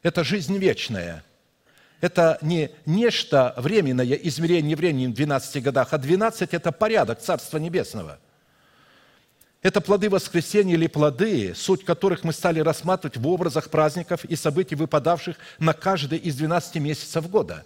[0.03, 1.23] это жизнь вечная–
[2.01, 8.19] это не нечто временное, измерение времени в 12 годах, а 12– это порядок Царства Небесного.
[9.63, 14.75] Это плоды воскресения или плоды, суть которых мы стали рассматривать в образах праздников и событий,
[14.75, 17.65] выпадавших на каждый из 12 месяцев года.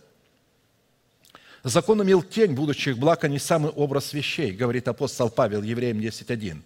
[1.65, 6.61] Закон имел тень будущих благ, а не самый образ вещей, говорит апостол Павел, Евреям 10.1.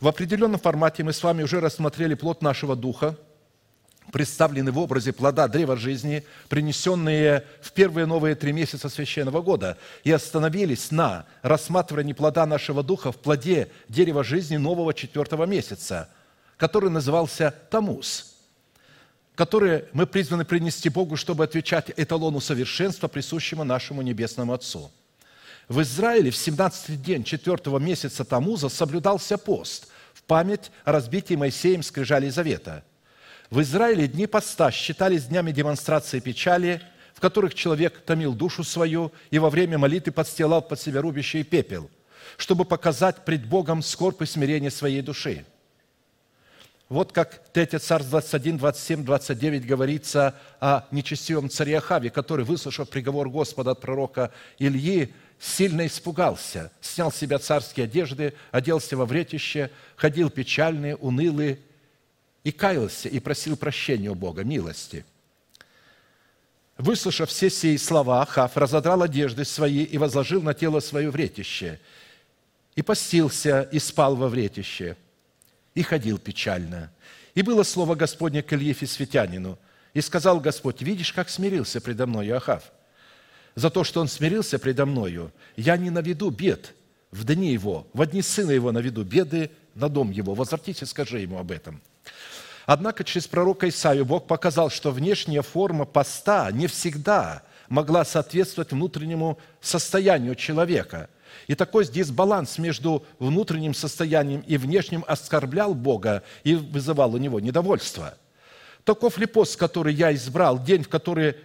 [0.00, 3.16] В определенном формате мы с вами уже рассмотрели плод нашего духа–
[4.12, 10.12] представлены в образе плода древа жизни, принесенные в первые новые три месяца священного года, и
[10.12, 16.08] остановились на рассматривании плода нашего духа в плоде дерева жизни нового четвертого месяца,
[16.56, 18.36] который назывался Тамус,
[19.34, 24.90] который мы призваны принести Богу, чтобы отвечать эталону совершенства, присущему нашему Небесному Отцу.
[25.68, 31.82] В Израиле в 17 день четвертого месяца Тамуза соблюдался пост в память о разбитии Моисеем
[31.82, 32.84] скрижали Завета–
[33.50, 36.82] в Израиле дни поста считались днями демонстрации печали,
[37.14, 41.88] в которых человек томил душу свою и во время молитвы подстилал под себя рубящий пепел,
[42.36, 45.46] чтобы показать пред Богом скорбь и смирение своей души.
[46.88, 53.28] Вот как 3 Царств 21, 27, 29 говорится о нечестивом царе Ахаве, который, выслушав приговор
[53.28, 60.30] Господа от пророка Ильи, сильно испугался, снял с себя царские одежды, оделся во вретище, ходил
[60.30, 61.58] печальный, унылый,
[62.46, 65.04] и каялся, и просил прощения у Бога, милости.
[66.78, 71.80] Выслушав все сии слова, Ахав разодрал одежды свои и возложил на тело свое вретище,
[72.76, 74.96] и постился, и спал во вретище,
[75.74, 76.92] и ходил печально.
[77.34, 79.58] И было слово Господне к Илье Фисветянину,
[79.92, 82.70] и сказал Господь, видишь, как смирился предо мною Ахав.
[83.56, 86.76] За то, что он смирился предо мною, я не наведу бед
[87.10, 90.34] в дни его, в одни сына его наведу беды на дом его.
[90.34, 91.82] Возвратись и скажи ему об этом.
[92.66, 99.38] Однако через пророка Исаию Бог показал, что внешняя форма поста не всегда могла соответствовать внутреннему
[99.60, 101.08] состоянию человека.
[101.46, 108.14] И такой дисбаланс между внутренним состоянием и внешним оскорблял Бога и вызывал у него недовольство.
[108.84, 111.36] Таков ли пост, который я избрал, день, в который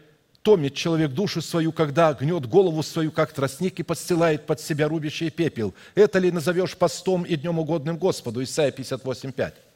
[0.42, 5.30] томит человек душу свою, когда гнет голову свою, как тростник, и подстилает под себя рубящий
[5.30, 5.76] пепел.
[5.94, 8.44] Это ли назовешь постом и днем угодным Господу?
[8.44, 9.71] Исайя 58, 5.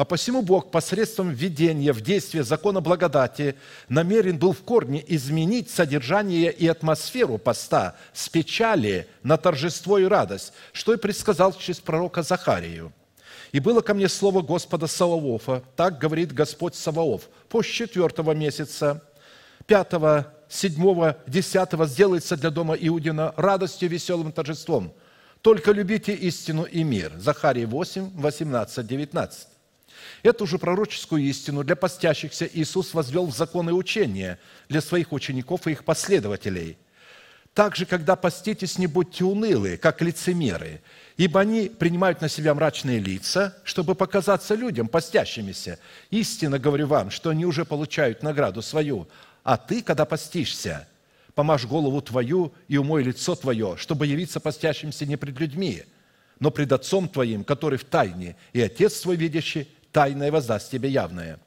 [0.00, 3.54] А посему Бог посредством введения в действие закона благодати
[3.90, 10.54] намерен был в корне изменить содержание и атмосферу поста с печали на торжество и радость,
[10.72, 12.94] что и предсказал через пророка Захарию.
[13.52, 19.04] «И было ко мне слово Господа Саваофа, так говорит Господь Саваоф, пост четвертого месяца,
[19.66, 24.94] пятого, седьмого, десятого сделается для дома Иудина радостью, веселым торжеством.
[25.42, 27.12] Только любите истину и мир».
[27.18, 29.49] Захария 8, 18, 19.
[30.22, 35.72] Эту же пророческую истину для постящихся Иисус возвел в законы учения для своих учеников и
[35.72, 36.76] их последователей.
[37.54, 40.82] Также, когда поститесь, не будьте унылы, как лицемеры,
[41.16, 45.78] ибо они принимают на себя мрачные лица, чтобы показаться людям, постящимися.
[46.10, 49.08] Истинно говорю вам, что они уже получают награду свою.
[49.42, 50.86] А ты, когда постишься,
[51.34, 55.82] помажь голову твою и умой лицо твое, чтобы явиться постящимся не пред людьми,
[56.38, 61.38] но пред Отцом твоим, который в тайне, и Отец твой, видящий, тайное воздаст тебе явное».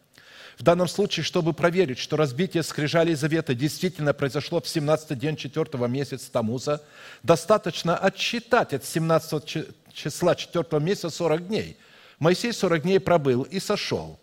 [0.58, 5.88] В данном случае, чтобы проверить, что разбитие скрижалей завета действительно произошло в 17 день 4
[5.88, 6.82] месяца Тамуза,
[7.24, 11.78] достаточно отсчитать от 17 числа 4 месяца 40 дней.
[12.20, 14.20] Моисей 40 дней пробыл и сошел.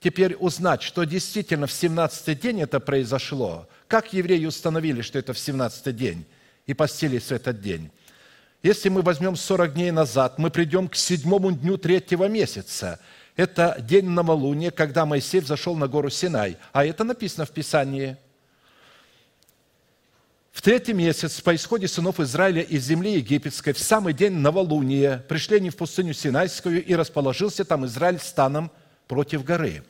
[0.00, 5.38] Теперь узнать, что действительно в 17 день это произошло, как евреи установили, что это в
[5.38, 6.24] 17 день,
[6.66, 7.90] и постились в этот день.
[8.62, 13.00] Если мы возьмем 40 дней назад, мы придем к седьмому дню третьего месяца–
[13.38, 16.56] это день новолуния, когда Моисей зашел на гору Синай.
[16.72, 18.16] А это написано в Писании.
[20.50, 25.58] В третий месяц по исходе сынов Израиля из земли египетской, в самый день новолуния, пришли
[25.58, 28.72] они в пустыню Синайскую, и расположился там Израиль станом
[29.06, 29.84] против горы.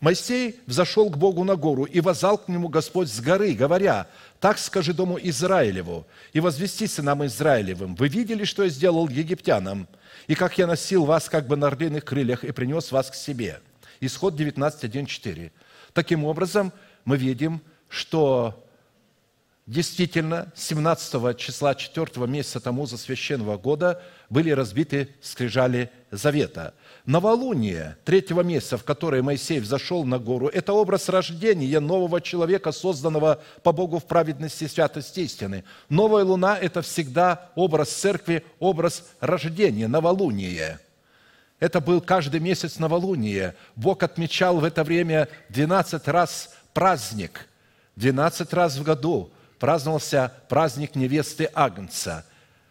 [0.00, 4.06] Моисей взошел к Богу на гору, и возал к нему Господь с горы, говоря,
[4.42, 9.86] «Так скажи дому Израилеву, и возвести сынам Израилевым, вы видели, что я сделал египтянам,
[10.26, 13.60] и как я носил вас как бы на орлиных крыльях и принес вас к себе».
[14.00, 15.52] Исход 19, 1, 4.
[15.92, 16.72] Таким образом,
[17.04, 18.66] мы видим, что
[19.68, 26.74] действительно 17 числа 4 месяца тому за священного года были разбиты скрижали завета.
[27.04, 33.42] Новолуние третьего месяца, в которое Моисей взошел на гору, это образ рождения нового человека, созданного
[33.64, 35.64] по Богу в праведности и святости истины.
[35.88, 40.78] Новая луна– это всегда образ церкви, образ рождения, новолуние.
[41.58, 43.56] Это был каждый месяц новолуние.
[43.74, 47.48] Бог отмечал в это время 12 раз праздник.
[47.96, 52.24] 12 раз в году праздновался праздник невесты Агнца.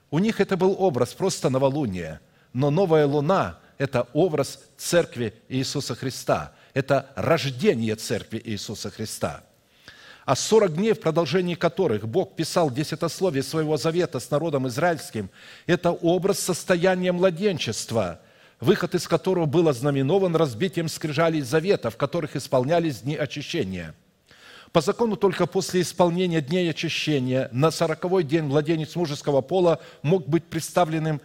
[0.09, 2.21] У них это был образ, просто новолуние.
[2.53, 6.53] Но новая луна– это образ Церкви Иисуса Христа.
[6.75, 9.43] Это рождение Церкви Иисуса Христа.
[10.23, 15.31] А 40 дней, в продолжении которых Бог писал десятословие своего завета с народом израильским,
[15.65, 18.21] это образ состояния младенчества,
[18.59, 23.95] выход из которого был ознаменован разбитием скрижалей завета, в которых исполнялись дни очищения–
[24.71, 30.45] по закону только после исполнения дней очищения на сороковой день младенец мужеского пола мог быть
[30.45, 31.19] представленным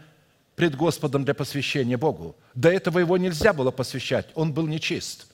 [0.56, 2.34] пред Господом для посвящения Богу.
[2.54, 5.26] До этого его нельзя было посвящать, он был нечист.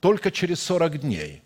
[0.00, 1.42] Только через 40 дней.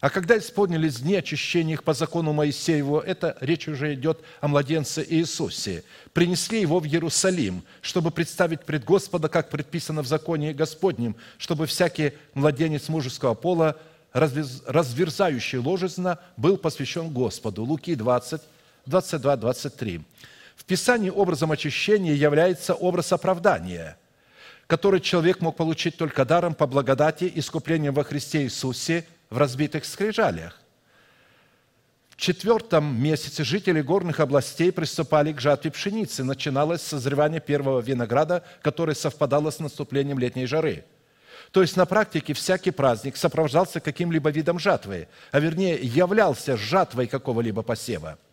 [0.00, 5.02] А когда исполнились дни очищения их по закону Моисееву, это речь уже идет о младенце
[5.08, 11.64] Иисусе, принесли его в Иерусалим, чтобы представить пред Господа, как предписано в законе Господнем, чтобы
[11.64, 13.78] всякий младенец мужеского пола,
[14.12, 17.64] разверзающий ложезна, был посвящен Господу.
[17.64, 18.42] Луки 20,
[18.84, 20.02] 22, 23.
[20.56, 23.98] В Писании образом очищения является образ оправдания,
[24.66, 30.60] который человек мог получить только даром по благодати искуплением во Христе Иисусе в разбитых скрижалях.
[32.10, 36.22] В четвертом месяце жители горных областей приступали к жатве пшеницы.
[36.22, 40.84] Начиналось созревание первого винограда, которое совпадало с наступлением летней жары.
[41.50, 47.62] То есть на практике всякий праздник сопровождался каким-либо видом жатвы, а вернее являлся жатвой какого-либо
[47.62, 48.16] посева–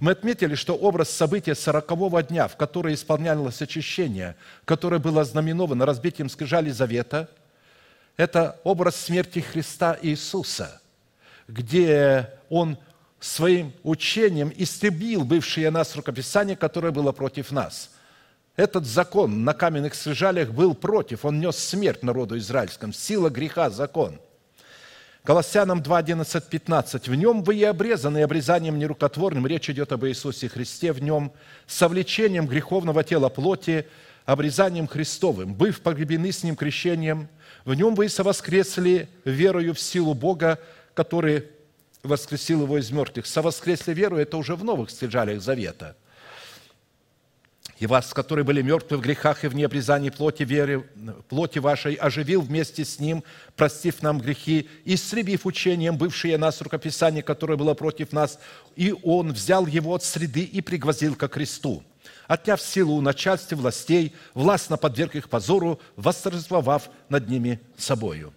[0.00, 4.34] мы отметили, что образ события сорокового дня, в который исполнялось очищение,
[4.64, 7.28] которое было знаменовано разбитием скрижали завета,
[8.16, 10.80] это образ смерти Христа Иисуса,
[11.48, 12.78] где Он
[13.20, 17.90] своим учением истребил бывшее нас рукописание, которое было против нас.
[18.56, 24.18] Этот закон на каменных скрижалях был против, он нес смерть народу израильскому, сила греха– закон–
[25.22, 27.08] Колоссянам 2, 11, 15.
[27.08, 31.32] «В нем вы и обрезаны, и обрезанием нерукотворным, речь идет об Иисусе Христе, в нем,
[31.66, 33.86] совлечением греховного тела плоти,
[34.24, 37.28] обрезанием Христовым, быв погребены с Ним крещением,
[37.66, 40.58] в нем вы и совоскресли верою в силу Бога,
[40.94, 41.44] который
[42.02, 43.26] воскресил Его из мертвых».
[43.26, 45.96] Совоскресли веру– это уже в новых стяжалях Завета–
[47.80, 50.86] и вас, которые были мертвы в грехах и в необрезании плоти, веры,
[51.30, 53.24] плоти вашей, оживил вместе с Ним,
[53.56, 58.38] простив нам грехи, истребив учением бывшее нас рукописание, которое было против нас,
[58.76, 61.82] и Он взял его от среды и пригвозил ко кресту,
[62.28, 68.34] отняв силу начальстве властей, властно подверг их позору, восторжествовав над ними собою».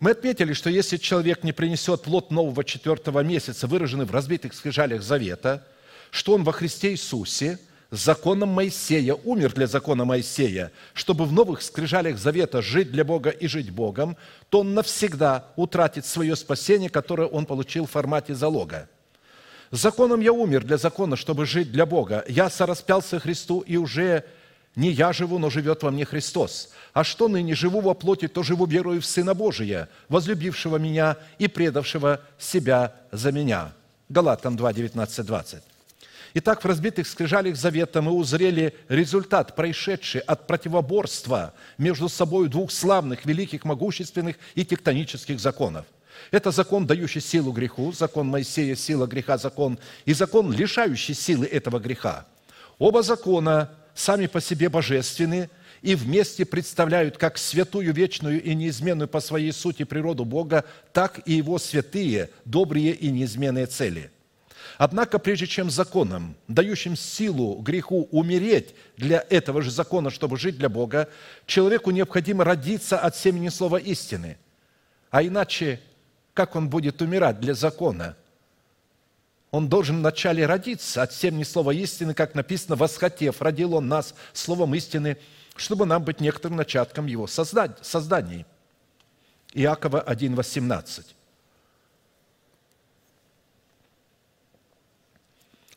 [0.00, 5.02] Мы отметили, что если человек не принесет плод нового четвертого месяца, выраженный в разбитых скрижалях
[5.02, 5.64] завета,
[6.10, 7.60] что он во Христе Иисусе–
[7.90, 13.46] законом Моисея, умер для закона Моисея, чтобы в новых скрижалях завета жить для Бога и
[13.46, 14.16] жить Богом,
[14.50, 18.88] то он навсегда утратит свое спасение, которое он получил в формате залога.
[19.70, 22.24] Законом я умер для закона, чтобы жить для Бога.
[22.28, 24.24] Я сораспялся Христу, и уже
[24.76, 26.70] не я живу, но живет во мне Христос.
[26.92, 31.48] А что ныне живу во плоти, то живу верою в Сына Божия, возлюбившего меня и
[31.48, 33.72] предавшего себя за меня».
[34.08, 35.75] Галатам 2, 19, 20.
[36.38, 43.24] Итак, в разбитых скрижалях завета мы узрели результат, происшедший от противоборства между собой двух славных,
[43.24, 45.86] великих, могущественных и тектонических законов.
[46.30, 51.78] Это закон, дающий силу греху, закон Моисея, сила греха, закон, и закон, лишающий силы этого
[51.78, 52.26] греха.
[52.78, 55.48] Оба закона сами по себе божественны
[55.80, 61.32] и вместе представляют как святую, вечную и неизменную по своей сути природу Бога, так и
[61.32, 64.10] Его святые, добрые и неизменные цели–
[64.78, 70.68] Однако, прежде чем законом, дающим силу греху умереть для этого же закона, чтобы жить для
[70.68, 71.08] Бога,
[71.46, 74.36] человеку необходимо родиться от семени слова истины.
[75.10, 75.80] А иначе,
[76.34, 78.16] как он будет умирать для закона?
[79.50, 84.74] Он должен вначале родиться от семени слова истины, как написано, «восхотев, родил он нас словом
[84.74, 85.16] истины,
[85.54, 88.44] чтобы нам быть некоторым начатком его созданий».
[89.54, 91.15] Иакова 1,18.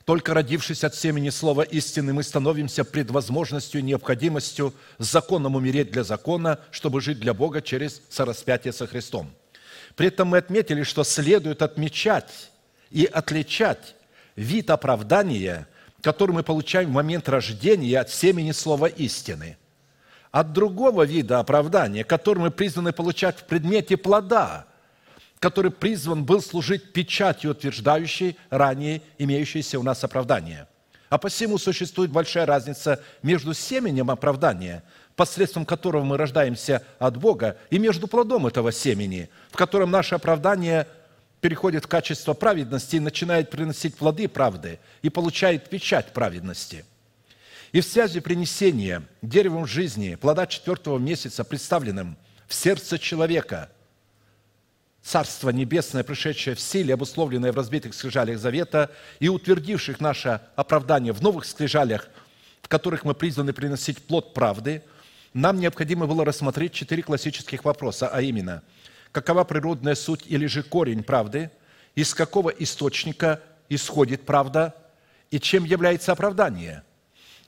[0.09, 6.03] Только родившись от семени слова истины, мы становимся пред возможностью и необходимостью законом умереть для
[6.03, 9.29] закона, чтобы жить для Бога через сораспятие со Христом.
[9.95, 12.49] При этом мы отметили, что следует отмечать
[12.89, 13.93] и отличать
[14.35, 15.67] вид оправдания,
[16.01, 19.59] который мы получаем в момент рождения от семени слова истины,
[20.31, 24.65] от другого вида оправдания, который мы призваны получать в предмете плода–
[25.39, 30.67] который призван был служить печатью, утверждающей ранее имеющееся у нас оправдание.
[31.09, 34.83] А посему существует большая разница между семенем оправдания,
[35.15, 40.87] посредством которого мы рождаемся от Бога, и между плодом этого семени, в котором наше оправдание
[41.41, 46.85] переходит в качество праведности и начинает приносить плоды правды и получает печать праведности.
[47.71, 52.17] И в связи принесения деревом жизни плода четвертого месяца, представленным
[52.47, 53.69] в сердце человека–
[55.09, 61.23] Царство Небесное, пришедшее в силе, обусловленное в разбитых скрижалях завета и утвердивших наше оправдание в
[61.23, 62.09] новых скрижалях,
[62.61, 64.83] в которых мы призваны приносить плод правды,
[65.33, 68.61] нам необходимо было рассмотреть четыре классических вопроса, а именно,
[69.11, 71.49] какова природная суть или же корень правды,
[71.95, 74.75] из какого источника исходит правда
[75.31, 76.83] и чем является оправдание,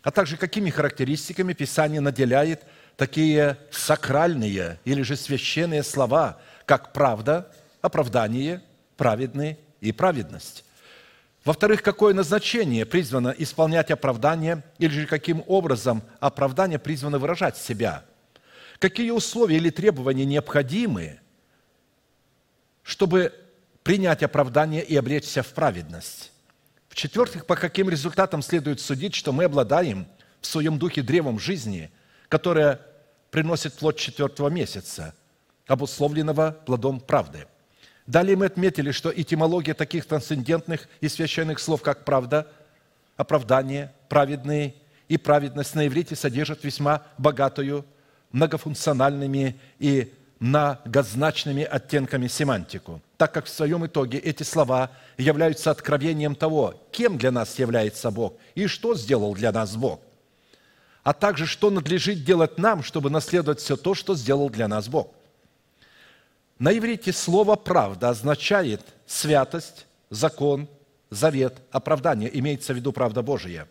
[0.01, 2.64] а также какими характеристиками Писание наделяет
[2.97, 7.51] такие сакральные или же священные слова– как правда,
[7.82, 8.62] оправдание,
[8.97, 10.64] праведный и праведность.
[11.43, 18.05] Во-вторых, какое назначение призвано исполнять оправдание или же каким образом оправдание призвано выражать себя?
[18.78, 21.20] Какие условия или требования необходимы,
[22.84, 23.34] чтобы
[23.84, 26.32] принять оправдание и обречься в праведность?
[26.89, 30.07] В-четвертых, по каким результатам следует судить, что мы обладаем
[30.41, 31.89] в своем духе древом жизни,
[32.28, 32.82] которое
[33.32, 35.16] приносит плод четвертого месяца–
[35.72, 37.48] обусловленного плодом правды.
[38.06, 42.46] Далее мы отметили, что этимология таких трансцендентных и священных слов, как правда,
[43.16, 44.76] оправдание, праведный
[45.08, 47.86] и праведность на иврите содержат весьма богатую,
[48.34, 56.74] многофункциональными и многозначными оттенками семантику, так как в своем итоге эти слова являются откровением того,
[56.92, 60.02] кем для нас является Бог и что сделал для нас Бог,
[61.04, 65.14] а также что надлежит делать нам, чтобы наследовать все то, что сделал для нас Бог–
[66.62, 70.68] на иврите слово «правда» означает святость, закон,
[71.09, 72.30] завет, оправдание.
[72.38, 73.68] Имеется в виду правда Божия.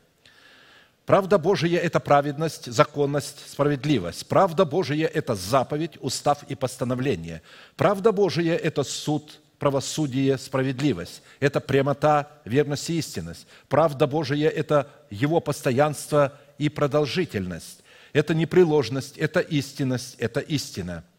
[1.06, 4.26] Правда Божия– это праведность, законность, справедливость.
[4.26, 7.42] Правда Божия– это заповедь, устав и постановление.
[7.76, 11.22] Правда Божия– это суд, правосудие, справедливость.
[11.38, 13.46] Это прямота, верность и истинность.
[13.68, 17.84] Правда Божия– это Его постоянство и продолжительность.
[18.12, 21.04] Это непреложность, это истинность, это истина–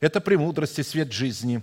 [0.00, 1.62] это премудрость и свет жизни.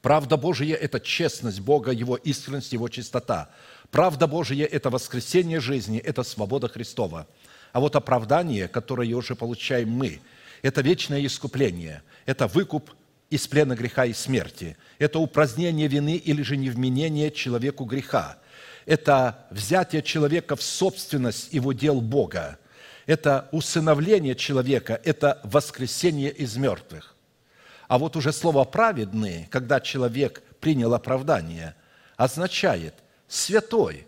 [0.00, 3.50] Правда Божия– это честность Бога, Его искренность, Его чистота.
[3.90, 7.26] Правда Божия– это воскресение жизни, это свобода Христова.
[7.72, 10.20] А вот оправдание, которое уже получаем мы,
[10.62, 12.92] это вечное искупление, это выкуп
[13.30, 18.38] из плена греха и смерти, это упразднение вины или же невменение человеку греха,
[18.86, 22.58] это взятие человека в собственность его дел Бога–
[23.08, 27.16] это усыновление человека, это воскресение из мертвых.
[27.88, 31.74] А вот уже слово «праведный», когда человек принял оправдание,
[32.18, 32.94] означает
[33.26, 34.06] «святой»,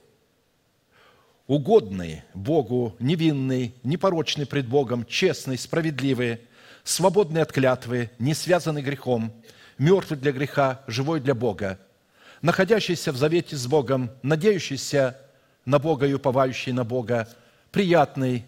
[1.46, 6.38] угодный Богу, невинный, непорочный пред Богом, честный, справедливый,
[6.84, 9.32] свободный от клятвы, не связанный грехом,
[9.78, 11.78] мертвый для греха, живой для Бога,
[12.42, 15.16] находящийся в завете с Богом, надеющийся
[15.64, 17.30] на Бога и уповающий на Бога,
[17.70, 18.44] приятный,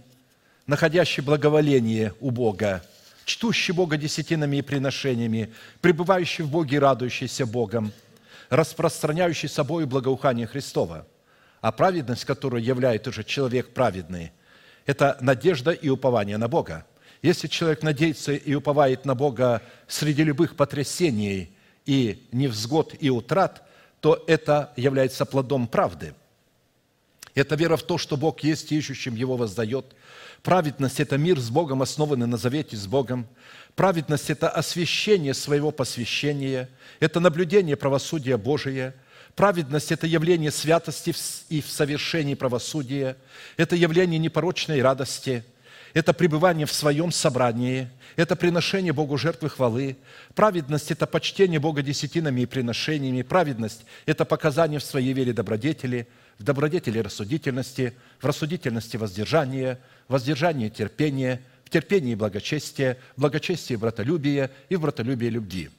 [0.67, 2.85] находящий благоволение у Бога,
[3.25, 7.93] чтущий Бога десятинами и приношениями, пребывающий в Боге и радующийся Богом,
[8.51, 11.07] распространяющий собой благоухание Христова.
[11.61, 14.33] А праведность, которую являет уже человек праведный,
[14.85, 16.85] это надежда и упование на Бога.
[17.23, 21.57] Если человек надеется и уповает на Бога среди любых потрясений
[21.87, 23.63] и невзгод и утрат,
[24.01, 26.15] то это является плодом правды.
[27.35, 29.95] Это вера в то, что Бог есть и ищущим Его воздает.
[30.43, 33.29] Праведность– это мир с Богом, основанный на завете с Богом.
[33.77, 36.69] Праведность– это освящение своего посвящения,
[36.99, 38.95] это наблюдение правосудия Божия.
[39.37, 41.15] Праведность– это явление святости
[41.49, 43.17] и в совершении правосудия,
[43.57, 45.45] это явление непорочной радости,
[45.95, 49.97] это пребывание в своем собрании, это приношение Богу жертвы хвалы.
[50.35, 53.23] Праведность– это почтение Бога десятинами и приношениями.
[53.23, 56.09] Праведность– это показание в своей вере добродетели,
[56.43, 59.79] в добродетели рассудительности, в рассудительности воздержания,
[60.09, 65.71] в воздержании терпения, в терпении благочестия, в благочестии братолюбия и в братолюбии любви.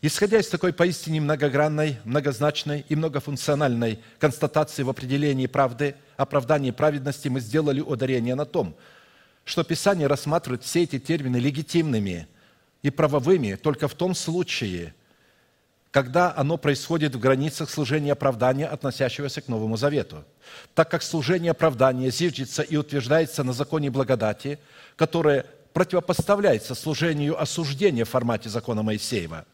[0.00, 7.40] Исходя из такой поистине многогранной, многозначной и многофункциональной констатации в определении правды, оправдании праведности, мы
[7.40, 8.74] сделали ударение на том–
[9.44, 12.26] что Писание рассматривает все эти термины легитимными
[12.82, 14.92] и правовыми только в том случае,
[15.96, 20.26] когда оно происходит в границах служения оправдания, относящегося к Новому Завету.
[20.74, 24.58] Так как служение оправдания зиждется и утверждается на законе благодати,
[24.96, 29.46] которое противопоставляется служению осуждения в формате закона Моисеева.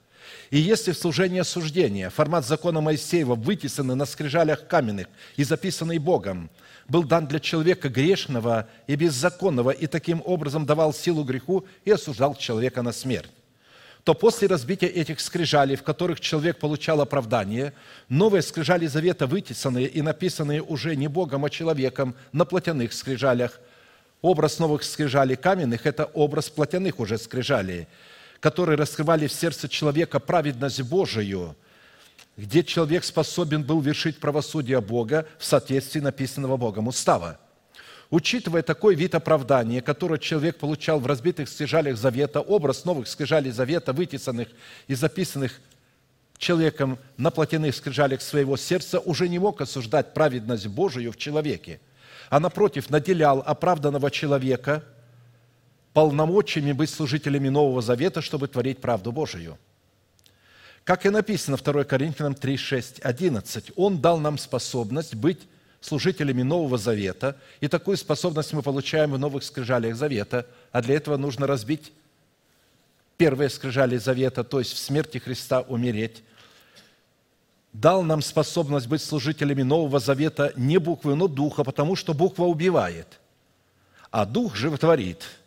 [0.51, 6.51] И если в служении осуждения формат закона Моисеева вытесанный на скрижалях каменных и записанный Богом–
[6.89, 12.35] был дан для человека грешного и беззаконного, и таким образом давал силу греху и осуждал
[12.35, 13.31] человека на смерть
[14.05, 17.73] то после разбития этих скрижалей, в которых человек получал оправдание,
[18.09, 23.61] новые скрижали завета, вытесанные и написанные уже не Богом, а человеком на плотяных скрижалях,
[24.21, 27.87] образ новых скрижалей каменных– это образ плотяных уже скрижалей,
[28.41, 31.57] которые раскрывали в сердце человека праведность Божию–
[32.37, 37.39] где человек способен был вершить правосудие Бога в соответствии написанного Богом устава.
[38.13, 43.95] Учитывая такой вид оправдания, который человек получал в разбитых скрижалях Завета, образ новых скрижалей Завета,
[43.95, 44.49] вытесанных
[44.87, 45.59] и записанных
[46.37, 51.81] человеком на плотяных скрижалях своего сердца, уже не мог осуждать праведность Божию в человеке,
[52.29, 54.85] а напротив наделял оправданного человека
[55.95, 59.57] полномочиями быть служителями Нового Завета, чтобы творить правду Божию–
[60.85, 65.43] как и написано 2 Коринфянам 3, 6, 11, Он дал нам способность быть
[65.83, 71.19] служителями Нового Завета, и такую способность мы получаем в новых скрижалях Завета, а для этого
[71.19, 71.93] нужно разбить
[73.19, 76.23] первые скрижали Завета, то есть в смерти Христа умереть.
[77.73, 83.21] Дал нам способность быть служителями Нового Завета не буквы, но Духа, потому что буква убивает,
[84.11, 85.23] а Дух животворит–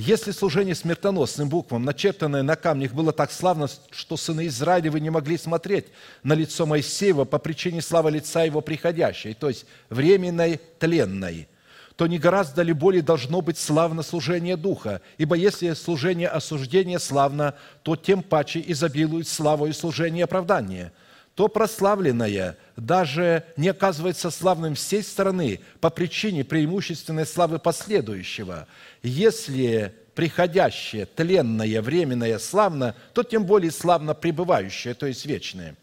[0.00, 5.36] если служение смертоносным буквам, начертанное на камнях, было так славно, что сыны Израилевы не могли
[5.36, 5.86] смотреть
[6.22, 11.48] на лицо Моисеева по причине славы лица его приходящей, то есть временной, тленной,
[11.96, 15.02] то не гораздо ли более должно быть славно служение Духа?
[15.18, 20.92] Ибо если служение осуждения славно, то тем паче изобилует славой служение оправдания–
[21.40, 28.66] то прославленное даже не оказывается славным всей стороны по причине преимущественной славы последующего.
[29.02, 35.76] Если приходящее, тленное, временное славно, то тем более славно пребывающее, то есть вечное.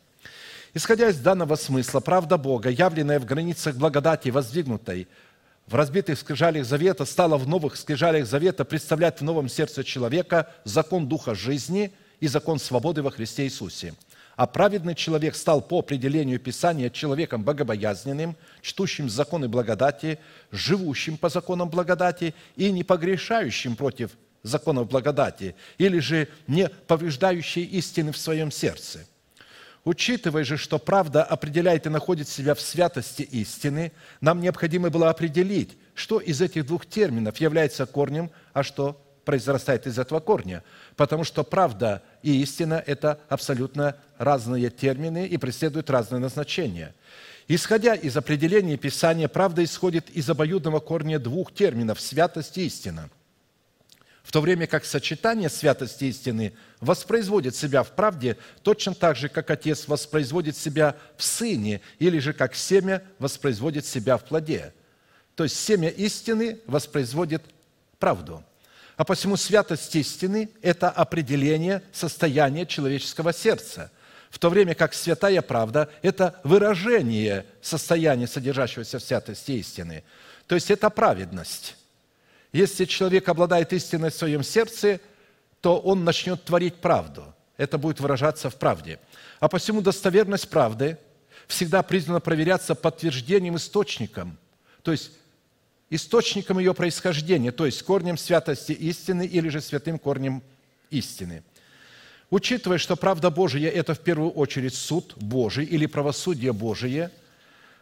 [0.75, 5.07] Исходя из данного смысла, правда Бога, явленная в границах благодати, воздвигнутой
[5.65, 11.07] в разбитых скрижалях Завета, стала в новых скрижалях Завета представлять в новом сердце человека закон
[11.07, 13.95] Духа жизни и закон свободы во Христе Иисусе–
[14.37, 20.19] а праведный человек стал по определению Писания человеком богобоязненным, чтущим законы благодати,
[20.51, 24.11] живущим по законам благодати и не погрешающим против
[24.43, 29.07] законов благодати, или же не повреждающий истины в своем сердце.
[29.83, 35.77] Учитывая же, что правда определяет и находит себя в святости истины, нам необходимо было определить,
[35.95, 40.63] что из этих двух терминов является корнем, а что произрастает из этого корня–
[40.97, 46.93] потому что правда и истина– это абсолютно разные термины и преследуют разные назначения.
[47.47, 53.09] Исходя из определения Писания, правда исходит из обоюдного корня двух терминов– святость и истина.
[54.23, 59.29] В то время как сочетание святости и истины воспроизводит себя в правде точно так же,
[59.29, 64.73] как Отец воспроизводит себя в Сыне, или же как семя воспроизводит себя в плоде.
[65.35, 67.43] То есть семя истины воспроизводит
[67.99, 68.43] правду–
[68.97, 73.91] а посему святость истины– это определение состояния человеческого сердца.
[74.29, 80.03] в то время как святая правда– это выражение состояния, содержащегося в святости истины.
[80.47, 81.75] То есть это праведность.
[82.51, 84.99] Если человек обладает истиной в своем сердце,
[85.61, 87.33] то он начнет творить правду.
[87.55, 88.99] Это будет выражаться в правде.
[89.39, 90.97] А посему достоверность правды
[91.47, 94.37] всегда признана проверяться подтверждением источником,
[94.83, 95.11] то есть
[95.89, 100.43] источником ее происхождения, то есть корнем святости истины или же святым корнем
[100.89, 101.43] истины.
[102.29, 107.09] Учитывая, что правда Божия– это в первую очередь суд Божий или правосудие Божие,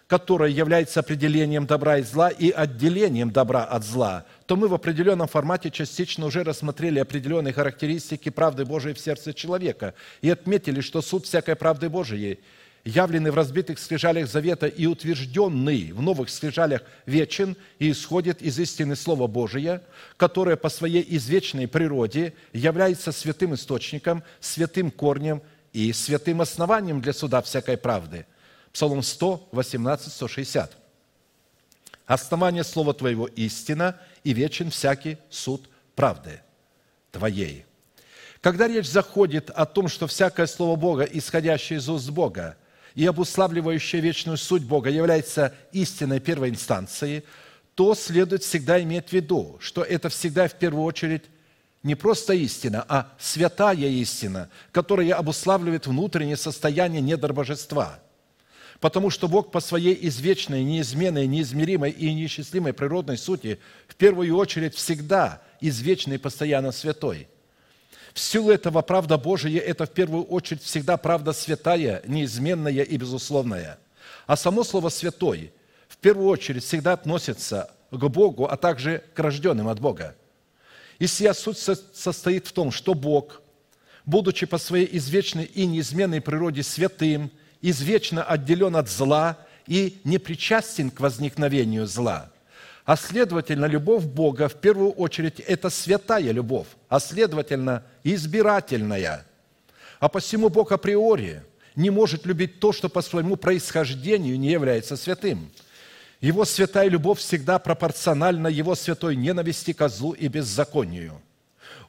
[0.07, 5.27] которое является определением добра и зла и отделением добра от зла, то мы в определенном
[5.27, 11.25] формате частично уже рассмотрели определенные характеристики правды Божией в сердце человека и отметили, что суд
[11.25, 12.39] всякой правды Божией–
[12.85, 18.95] явленный в разбитых скрижалях завета и утвержденный в новых скрижалях вечен и исходит из истины
[18.95, 19.81] Слова Божия,
[20.17, 25.41] которое по своей извечной природе является святым источником, святым корнем
[25.73, 28.27] и святым основанием для суда всякой правды.
[28.71, 30.77] Псалом 100, 18, 160.
[32.05, 36.41] «Основание Слова Твоего истина, и вечен всякий суд правды
[37.11, 37.65] Твоей».
[38.41, 42.57] Когда речь заходит о том, что всякое Слово Бога, исходящее из уст Бога,
[42.95, 47.23] и обуславливающая вечную суть Бога является истинной первой инстанцией,
[47.75, 51.23] то следует всегда иметь в виду, что это всегда в первую очередь
[51.83, 57.99] не просто истина, а святая истина, которая обуславливает внутреннее состояние недр божества.
[58.79, 64.73] Потому что Бог по своей извечной, неизменной, неизмеримой и неисчислимой природной сути в первую очередь
[64.73, 67.27] всегда извечный и постоянно святой–
[68.15, 73.77] в силу этого правда Божия– это в первую очередь всегда правда святая, неизменная и безусловная.
[74.25, 75.51] А само слово «святой»
[75.89, 80.15] в первую очередь всегда относится к Богу, а также к рожденным от Бога.
[80.97, 83.41] И сия суть состоит в том, что Бог,
[84.05, 87.29] будучи по своей извечной и неизменной природе святым,
[87.61, 89.37] извечно отделен от зла
[89.67, 92.31] и не причастен к возникновению зла–
[92.85, 99.25] а следовательно, любовь Бога в первую очередь– это святая любовь, а следовательно, избирательная.
[99.99, 101.41] А посему Бог априори
[101.75, 105.51] не может любить то, что по своему происхождению не является святым.
[106.21, 111.21] Его святая любовь всегда пропорциональна Его святой ненависти к злу и беззаконию.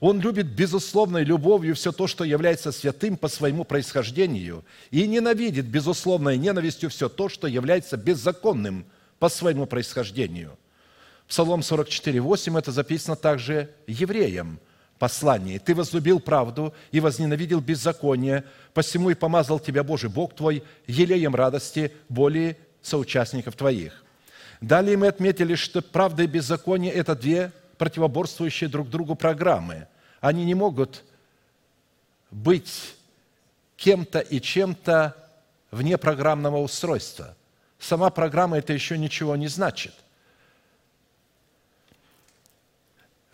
[0.00, 6.38] Он любит безусловной любовью все то, что является святым по своему происхождению, и ненавидит безусловной
[6.38, 8.86] ненавистью все то, что является беззаконным
[9.18, 10.58] по своему происхождению–
[11.28, 14.60] Псалом 44, 8 это записано также евреям
[14.98, 15.58] послании.
[15.58, 21.92] «Ты возлюбил правду и возненавидел беззаконие, посему и помазал тебя Божий Бог твой елеем радости
[22.08, 24.04] более соучастников твоих».
[24.60, 29.86] Далее мы отметили, что правда и беззаконие– это две противоборствующие друг другу программы.
[30.20, 31.04] Они не могут
[32.30, 32.94] быть
[33.76, 35.14] кем-то и чем-то
[35.70, 37.36] вне программного устройства.
[37.78, 39.92] Сама программа– это еще ничего не значит.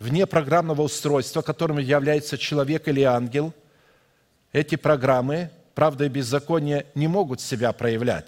[0.03, 3.53] Вне программного устройства, которым является человек или ангел,
[4.51, 8.27] эти программы, правда и беззаконие, не могут себя проявлять.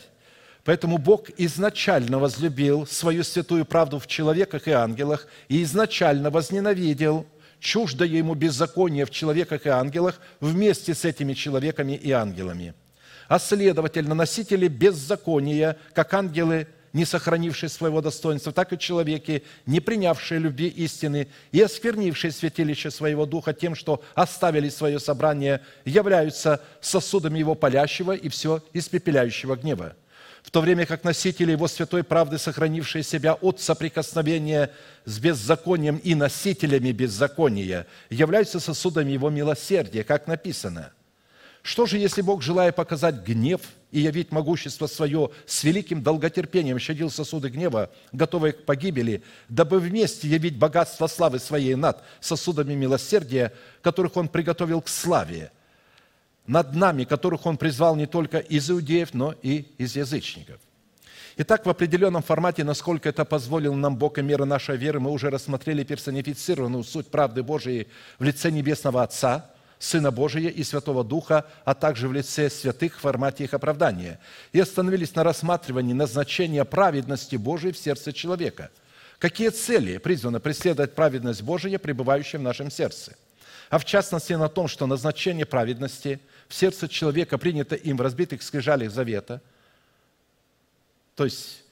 [0.64, 7.28] Поэтому Бог изначально возлюбил свою святую правду в человеках и ангелах и изначально возненавидел
[7.60, 12.74] чуждое ему беззаконие в человеках и ангелах вместе с этими человеками и ангелами.
[13.28, 20.40] А следовательно, носители беззакония, как ангелы, не сохранившие своего достоинства, так и человеки, не принявшие
[20.40, 27.54] любви истины и осквернившие святилище своего духа тем, что оставили свое собрание, являются сосудами его
[27.54, 29.98] палящего и все испепеляющего гнева.
[30.42, 34.72] В то время как носители его святой правды, сохранившие себя от соприкосновения
[35.04, 40.94] с беззаконием и носителями беззакония, являются сосудами его милосердия, как написано–
[41.66, 43.60] что же, если Бог, желая показать гнев
[43.96, 50.28] и явить могущество свое, с великим долготерпением щадил сосуды гнева, готовые к погибели, дабы вместе
[50.28, 55.50] явить богатство славы своей над сосудами милосердия, которых Он приготовил к славе,
[56.46, 60.60] над нами, которых Он призвал не только из иудеев, но и из язычников.
[61.38, 65.30] Итак, в определенном формате, насколько это позволил нам Бог и мера нашей веры, мы уже
[65.30, 67.88] рассмотрели персонифицированную суть правды Божией
[68.20, 73.02] в лице Небесного Отца– Сына Божия и Святого Духа, а также в лице святых в
[73.02, 74.20] формате их оправдания.
[74.54, 78.72] И остановились на рассматривании назначения праведности Божией в сердце человека.
[79.20, 83.16] Какие цели призвано преследовать праведность Божия, пребывающая в нашем сердце?
[83.70, 88.44] А в частности на том, что назначение праведности в сердце человека принято им в разбитых
[88.44, 89.42] скрижалях завета,
[91.16, 91.65] то есть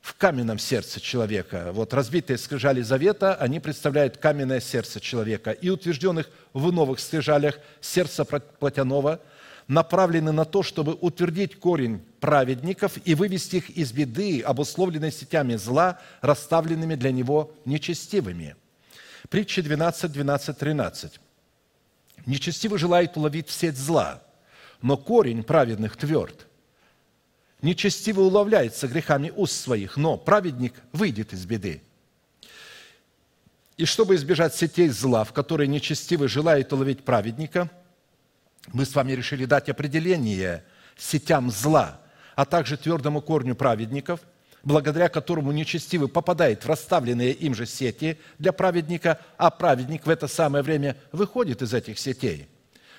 [0.00, 1.70] в каменном сердце человека.
[1.72, 5.50] Вот разбитые скрижали завета, они представляют каменное сердце человека.
[5.50, 9.20] И утвержденных в новых скрижалях сердца плотяного
[9.68, 16.00] направлены на то, чтобы утвердить корень праведников и вывести их из беды, обусловленной сетями зла,
[16.22, 18.56] расставленными для него нечестивыми.
[19.28, 21.20] Притча 12, 12, 13.
[22.26, 24.22] Нечестивый желает уловить в сеть зла,
[24.82, 26.46] но корень праведных тверд.
[27.62, 31.82] Нечестивый уловляется грехами уст своих, но праведник выйдет из беды.
[33.76, 37.70] И чтобы избежать сетей зла, в которые нечестивый желает уловить праведника,
[38.72, 40.64] мы с вами решили дать определение
[40.96, 42.00] сетям зла,
[42.34, 44.20] а также твердому корню праведников,
[44.62, 50.28] благодаря которому нечестивый попадает в расставленные им же сети для праведника, а праведник в это
[50.28, 52.48] самое время выходит из этих сетей.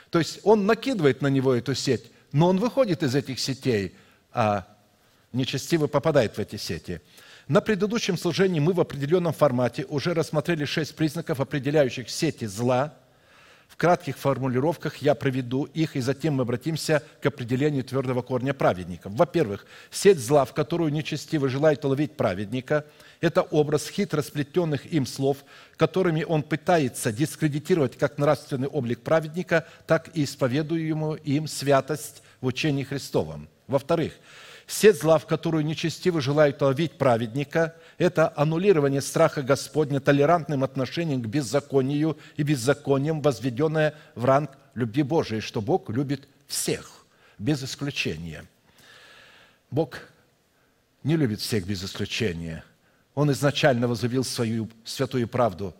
[0.10, 3.96] То есть он накидывает на него эту сеть, но он выходит из этих сетей,
[4.34, 4.68] а
[5.34, 7.02] нечестивый попадает в эти сети.
[7.48, 12.94] На предыдущем служении мы в определенном формате уже рассмотрели шесть признаков, определяющих сети зла.
[13.68, 19.14] В кратких формулировках я проведу их, и затем мы обратимся к определению твердого корня праведников.
[19.14, 22.86] Во-первых, сеть зла, в которую нечестиво желает уловить праведника,
[23.22, 25.38] это образ хитро сплетенных им слов,
[25.78, 32.84] которыми он пытается дискредитировать как нравственный облик праведника, так и исповедуемую им святость в учении
[32.84, 33.48] Христовом.
[33.72, 34.14] Во-вторых,
[34.68, 41.26] Сеть зла, в которую нечестиво желают ловить праведника, это аннулирование страха Господня толерантным отношением к
[41.26, 46.90] беззаконию и беззаконием, возведенное в ранг любви Божией, что Бог любит всех,
[47.38, 48.46] без исключения.
[49.72, 50.00] Бог
[51.04, 52.64] не любит всех без исключения.
[53.14, 55.76] Он изначально возлюбил свою святую правду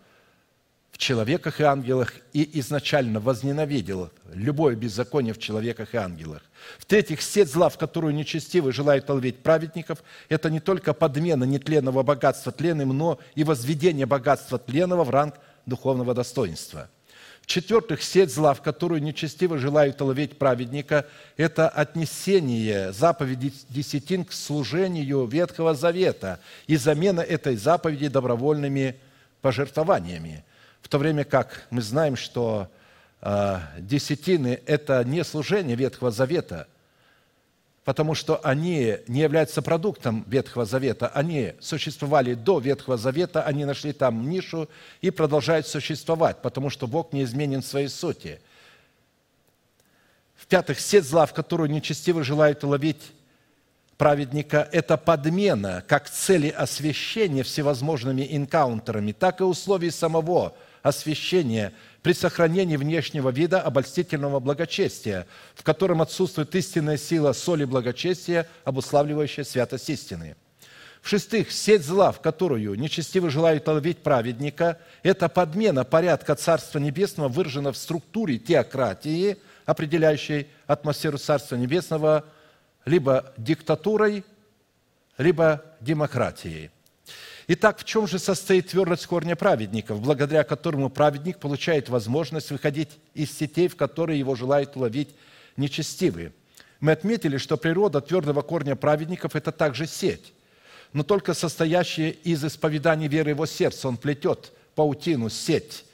[1.02, 6.42] человеках и ангелах и изначально возненавидел любое беззаконие в человеках и ангелах.
[6.78, 12.52] В-третьих, сеть зла, в которую нечестивый желает ловить праведников, это не только подмена нетленного богатства
[12.52, 15.34] тленным, но и возведение богатства тленного в ранг
[15.66, 16.88] духовного достоинства.
[17.42, 25.26] В-четвертых, сеть зла, в которую нечестиво желают ловить праведника, это отнесение заповеди десятин к служению
[25.26, 26.38] Ветхого Завета
[26.68, 28.94] и замена этой заповеди добровольными
[29.40, 30.44] пожертвованиями–
[30.92, 32.68] то время как мы знаем, что
[33.22, 36.68] э, десятины– это не служение Ветхого Завета,
[37.82, 41.08] потому что они не являются продуктом Ветхого Завета.
[41.08, 44.68] Они существовали до Ветхого Завета, они нашли там нишу
[45.00, 48.42] и продолжают существовать, потому что Бог не изменен в своей сути.
[50.36, 53.12] В-пятых, сеть зла, в которую нечестиво желают уловить
[53.96, 61.72] праведника– это подмена как цели освящения всевозможными инкаунтерами, так и условий самого– освящения
[62.02, 69.88] при сохранении внешнего вида обольстительного благочестия, в котором отсутствует истинная сила соли благочестия, обуславливающая святость
[69.88, 70.36] истины.
[71.00, 77.72] В-шестых, сеть зла, в которую нечестиво желают ловить праведника, это подмена порядка Царства Небесного, выражена
[77.72, 82.24] в структуре теократии, определяющей атмосферу Царства Небесного
[82.84, 84.24] либо диктатурой,
[85.18, 86.70] либо демократией–
[87.54, 93.30] Итак, в чем же состоит твердость корня праведников, благодаря которому праведник получает возможность выходить из
[93.30, 95.10] сетей, в которые его желают ловить
[95.58, 96.32] нечестивые?
[96.80, 100.32] Мы отметили, что природа твердого корня праведников– это также сеть,
[100.94, 103.86] но только состоящая из исповедания веры его сердца.
[103.86, 105.84] Он плетет паутину, сеть,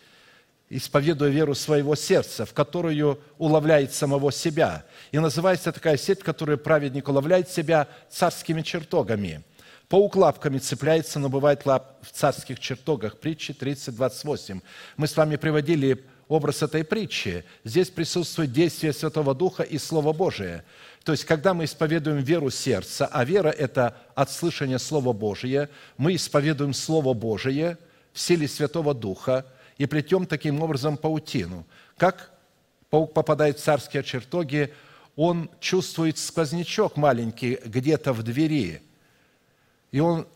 [0.71, 4.85] исповедуя веру своего сердца, в которую уловляет самого себя.
[5.11, 9.43] И называется такая сеть, в которой праведник уловляет себя царскими чертогами–
[9.89, 13.19] Паук лапками цепляется, но бывает лап в царских чертогах.
[13.19, 14.61] Притчи 30, 28.
[14.99, 17.43] Мы с вами приводили образ этой притчи.
[17.65, 20.65] Здесь присутствует действие Святого Духа и Слово Божие.
[21.05, 26.17] То есть, когда мы исповедуем веру сердца, а вера– это от слышания Слова Божия, мы
[26.17, 27.79] исповедуем Слово Божие
[28.13, 29.47] в силе Святого Духа
[29.79, 31.67] и плетем таким образом паутину.
[31.97, 32.31] Как
[32.91, 34.75] паук попадает в царские чертоги,
[35.17, 38.83] он чувствует сквознячок маленький где-то в двери–
[39.91, 40.27] и он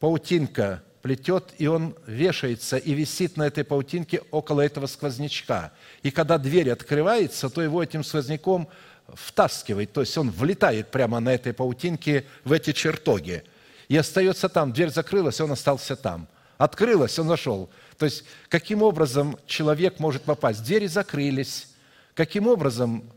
[0.00, 5.72] паутинка плетет, и он вешается и висит на этой паутинке около этого сквознячка.
[6.02, 8.68] И когда дверь открывается, то его этим сквозняком
[9.14, 13.44] втаскивает, то есть он влетает прямо на этой паутинке в эти чертоги.
[13.88, 14.72] И остается там.
[14.72, 16.26] Дверь закрылась, он остался там.
[16.58, 17.70] Открылась, он зашел.
[17.98, 20.64] То есть, каким образом человек может попасть?
[20.64, 21.68] Двери закрылись.
[22.14, 23.08] Каким образом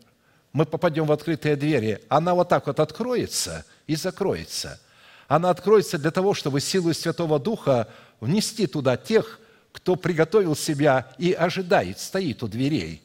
[0.54, 2.04] мы попадем в открытые двери?
[2.08, 4.80] Она вот так вот откроется и закроется–
[5.30, 7.88] она откроется для того, чтобы силой Святого Духа
[8.20, 9.40] внести туда тех,
[9.72, 13.04] кто приготовил себя и ожидает, стоит у дверей.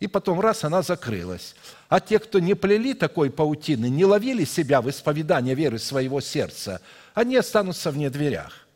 [0.00, 1.54] И потом раз, она закрылась.
[1.90, 6.80] А те, кто не плели такой паутины, не ловили себя в исповедание веры своего сердца,
[7.12, 8.66] они останутся вне дверях.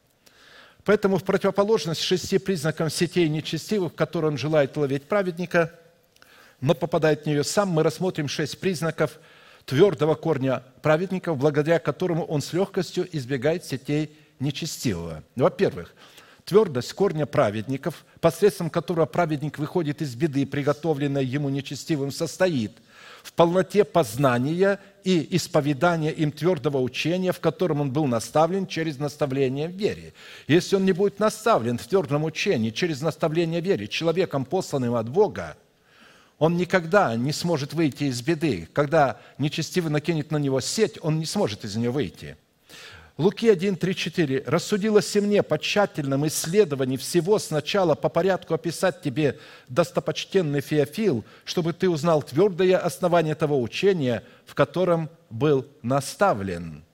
[0.84, 5.72] Поэтому в противоположность шести признакам сетей нечестивых, в которые он желает ловить праведника,
[6.60, 9.18] но попадает в нее сам, мы рассмотрим шесть признаков
[9.66, 15.22] твердого корня праведников, благодаря которому он с легкостью избегает сетей нечестивого.
[15.34, 15.94] Во-первых,
[16.44, 22.72] твердость корня праведников, посредством которого праведник выходит из беды, приготовленной ему нечестивым, состоит
[23.24, 29.66] в полноте познания и исповедания им твердого учения, в котором он был наставлен через наставление
[29.68, 30.14] в вере.
[30.46, 35.08] Если он не будет наставлен в твердом учении через наставление в вере, человеком, посланным от
[35.08, 35.56] Бога,
[36.38, 38.68] он никогда не сможет выйти из беды.
[38.72, 42.36] Когда нечестивый накинет на него сеть, он не сможет из нее выйти–
[43.18, 44.42] Луки 1, 3, 4.
[44.46, 49.38] «Рассудилось мне по тщательном исследовании всего сначала по порядку описать тебе,
[49.68, 56.84] достопочтенный Феофил, чтобы ты узнал твердое основание того учения, в котором был наставлен».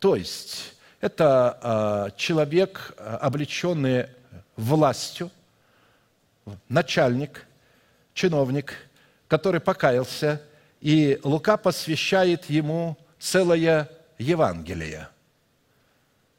[0.00, 4.08] То есть, это а, человек, а, облеченный
[4.56, 5.30] властью,
[6.68, 7.46] начальник,
[8.18, 8.74] чиновник,
[9.28, 10.42] который покаялся,
[10.80, 13.88] и Лука посвящает ему целое
[14.18, 15.08] Евангелия.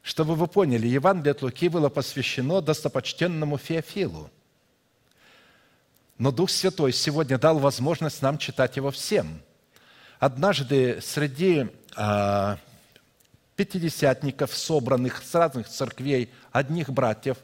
[0.02, 4.30] Чтобы вы поняли, Евангелие от Луки было посвящено достопочтенному Феофилу.
[6.18, 9.40] Но Дух Святой сегодня дал возможность нам читать его всем.
[10.18, 12.58] Однажды среди а,
[13.56, 17.38] пятидесятников, собранных с разных церквей, одних братьев,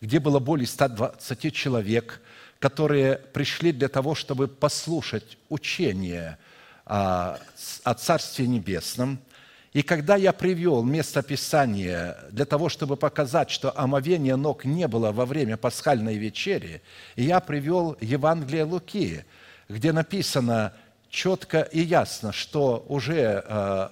[0.00, 2.22] где было более 120 человек,
[2.64, 6.38] которые пришли для того, чтобы послушать учение
[6.86, 7.38] а,
[7.84, 9.18] о Царстве Небесном–
[9.74, 15.10] и когда я привел место Писания для того, чтобы показать, что омовения ног не было
[15.10, 16.80] во время пасхальной вечери,
[17.16, 19.24] я привел Евангелие Луки,
[19.68, 20.72] где написано
[21.10, 23.88] четко и ясно, что уже э,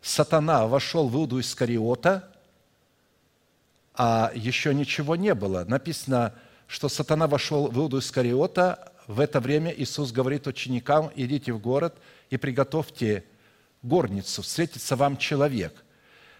[0.00, 2.28] сатана вошел в Иуду Искариота,
[3.96, 5.64] а еще ничего не было.
[5.64, 6.32] Написано,
[6.74, 11.94] что сатана вошел в Иуду Искариота, в это время Иисус говорит ученикам, идите в город
[12.30, 13.22] и приготовьте
[13.82, 15.84] горницу, встретится вам человек.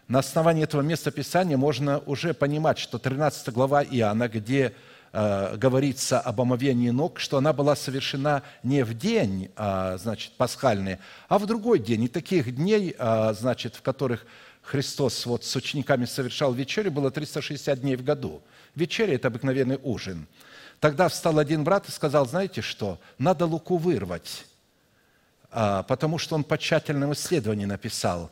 [0.09, 4.75] На основании этого места Писания можно уже понимать, что 13 глава Иоанна, где
[5.15, 10.99] э, говорится об омовении ног, что она была совершена не в день, э, значит, пасхальный,
[11.29, 12.03] а в другой день.
[12.05, 14.27] И таких дней, э, значит, в которых
[14.63, 18.43] Христос вот с учениками совершал вечерю, было 360 дней в году.
[18.75, 20.27] Вечеря– это обыкновенный ужин.
[20.81, 24.45] Тогда встал один брат и сказал, знаете что, надо луку вырвать
[25.55, 28.31] а, потому что он по тщательному исследованию написал.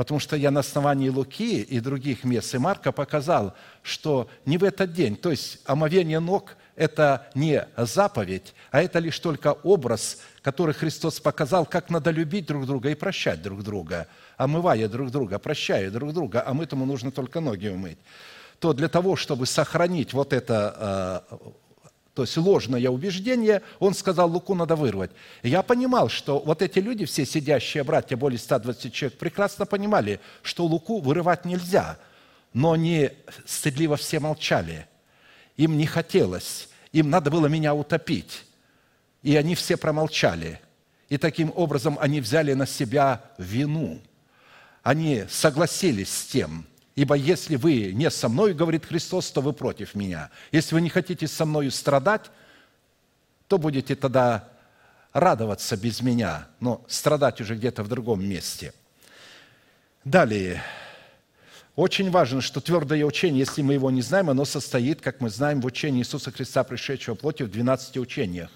[0.00, 3.52] Потому что я на основании Луки и других мест и Марка показал,
[3.82, 9.18] что не в этот день, то есть омовение ног– это не заповедь, а это лишь
[9.18, 14.06] только образ, который Христос показал, как надо любить друг друга и прощать друг друга,
[14.38, 17.98] омывая друг друга, прощая друг друга, а мы тому нужно только ноги умыть.
[18.58, 21.52] То для того, чтобы сохранить вот это а,
[22.14, 25.10] то есть ложное убеждение, он сказал, Луку надо вырвать.
[25.42, 30.66] Я понимал, что вот эти люди, все сидящие братья, более 120 человек, прекрасно понимали, что
[30.66, 31.98] Луку вырывать нельзя,
[32.52, 33.10] но они
[33.46, 34.86] стыдливо все молчали.
[35.56, 38.44] Им не хотелось, им надо было меня утопить.
[39.22, 40.60] И они все промолчали.
[41.08, 44.00] И таким образом они взяли на себя вину.
[44.82, 46.66] Они согласились с тем–
[46.96, 50.30] Ибо если вы не со мной, говорит Христос, то вы против меня.
[50.50, 52.30] Если вы не хотите со мною страдать,
[53.46, 54.48] то будете тогда
[55.12, 58.72] радоваться без меня, но страдать уже где-то в другом месте.
[60.04, 60.62] Далее.
[61.76, 65.60] Очень важно, что твердое учение, если мы его не знаем, оно состоит, как мы знаем,
[65.60, 68.50] в учении Иисуса Христа, пришедшего плоти, в 12 учениях.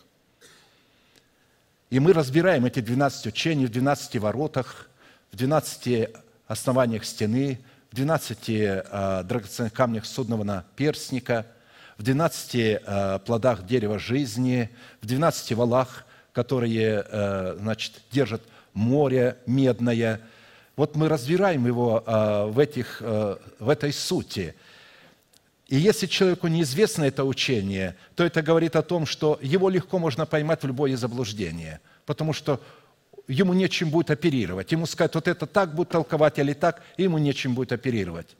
[1.91, 4.91] И мы разбираем эти 12 учений в 12 воротах,
[5.31, 6.11] в 12
[6.49, 7.61] основаниях стены–
[7.95, 11.47] в 12 э, драгоценных камнях судного перстника,
[11.97, 14.69] в 12 э, плодах дерева жизни,
[15.01, 18.43] в 12 валах, которые э, значит, держат
[18.73, 20.21] море медное.
[20.75, 24.57] Вот мы разбираем его в, этих, в этой сути.
[25.69, 30.27] И если человеку неизвестно это учение, то это говорит о том, что его легко можно
[30.27, 32.61] поймать в любое заблуждение, потому что
[33.29, 34.73] ему нечем будет оперировать.
[34.73, 38.37] Ему сказать, вот это так будет толковать или так, ему нечем будет оперировать.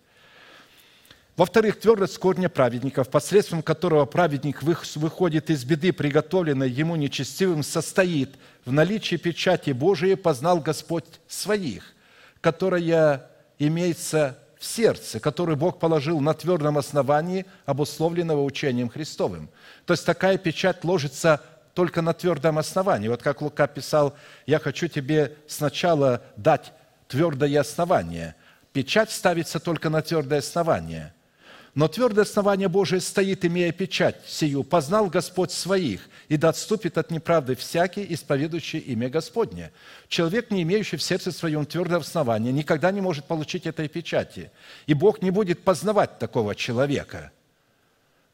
[1.37, 8.71] Во-вторых, твердость корня праведников, посредством которого праведник выходит из беды, приготовленной ему нечестивым, состоит в
[8.71, 11.93] наличии печати Божией «познал Господь своих»,
[12.41, 13.29] которая
[13.59, 19.51] имеется в сердце, который Бог положил на твердом основании, обусловленного учением Христовым.
[19.87, 21.43] То есть такая печать ложится
[21.75, 23.09] только на твердом основании.
[23.09, 24.15] Вот как Лука писал,
[24.47, 26.73] я хочу тебе сначала дать
[27.09, 28.37] твердое основание.
[28.73, 31.13] Печать ставится только на твердое основание.
[31.75, 34.63] Но твердое основание Божие стоит, имея печать сию.
[34.63, 39.73] Познал Господь своих, и да отступит от неправды всякий, исповедующий имя Господне.
[40.07, 44.53] Человек, не имеющий в сердце своем твердое основание, никогда не может получить этой печати.
[44.87, 47.33] И Бог не будет познавать такого человека.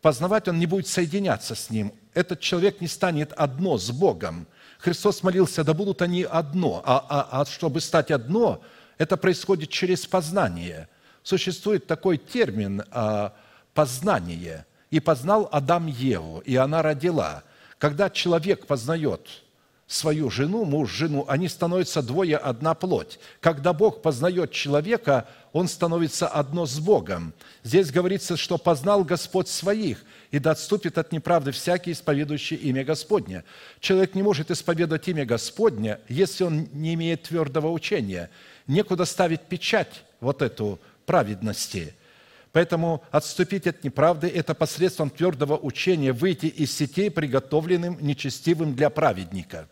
[0.03, 1.95] Познавать он не будет соединяться с ним.
[2.15, 4.47] Этот человек не станет одно с Богом.
[4.79, 6.83] Христос молился, да будут они одно.
[6.85, 8.63] А, а, а чтобы стать одно,
[8.99, 10.89] это происходит через познание–
[11.23, 13.35] существует такой термин а,
[13.75, 14.67] «познание».
[14.91, 17.45] «И познал Адам Еву, и она родила».
[17.79, 19.45] Когда человек познает
[19.87, 23.21] свою жену, муж, жену, они становятся двое, одна плоть.
[23.41, 27.33] Когда Бог познает человека, он становится одно с Богом.
[27.65, 33.45] Здесь говорится, что познал Господь своих, и да отступит от неправды всякий, исповедующий имя Господне.
[33.81, 38.31] Человек не может исповедовать имя Господне, если он не имеет твердого учения.
[38.69, 41.95] Некуда ставить печать вот эту праведности.
[42.53, 49.69] Поэтому отступить от неправды– это посредством твердого учения выйти из сетей, приготовленным нечестивым для праведника.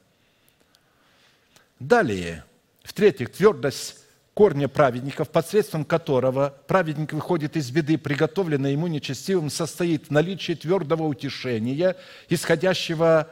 [1.79, 2.45] Далее,
[2.83, 3.97] в-третьих, твердость
[4.39, 11.02] корня праведников, посредством которого праведник выходит из беды, приготовленной ему нечестивым, состоит в наличии твердого
[11.09, 11.97] утешения,
[12.28, 13.28] исходящего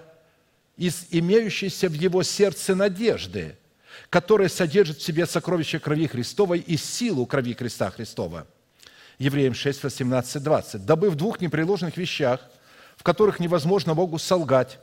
[0.77, 3.57] из имеющейся в его сердце надежды–
[4.11, 8.47] которое содержит в себе сокровище крови Христовой и силу крови креста Христова.
[9.19, 10.85] Евреям 6, 18, 20.
[10.85, 12.41] «Дабы в двух непреложных вещах,
[12.97, 14.79] в которых невозможно Богу солгать,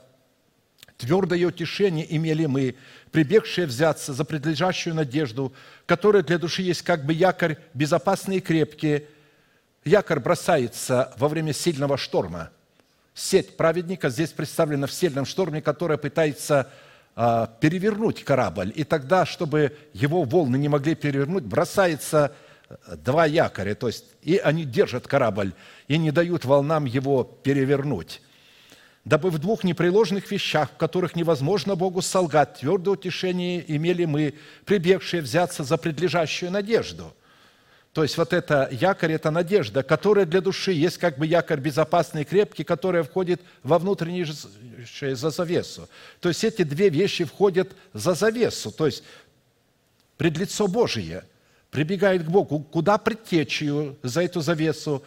[0.98, 2.76] твердое утешение имели мы,
[3.10, 5.52] прибегшие взяться за предлежащую надежду,
[5.86, 9.06] которая для души есть как бы якорь безопасный и крепкий.
[9.84, 12.50] Якорь бросается во время сильного шторма.
[13.14, 16.70] Сеть праведника здесь представлена в сильном шторме, которая пытается
[17.16, 22.34] а, перевернуть корабль, и тогда, чтобы его волны не могли перевернуть, бросается
[22.68, 25.52] э, два якоря, то есть и они держат корабль
[25.86, 28.20] и не дают волнам его перевернуть.
[29.04, 35.22] Дабы в двух непреложных вещах, в которых невозможно Богу солгать, твердое утешение имели мы, прибегшие
[35.22, 37.14] взяться за предлежащую надежду–
[37.94, 42.22] то есть вот это якорь– это надежда, которая для души есть как бы якорь безопасный
[42.22, 45.88] и крепкий, которая входит во внутреннюю за завесу.
[46.18, 49.04] То есть эти две вещи входят за завесу, то есть
[50.16, 51.22] пред лицо Божие
[51.70, 52.58] прибегает к Богу.
[52.64, 55.04] Куда предтечью за эту завесу?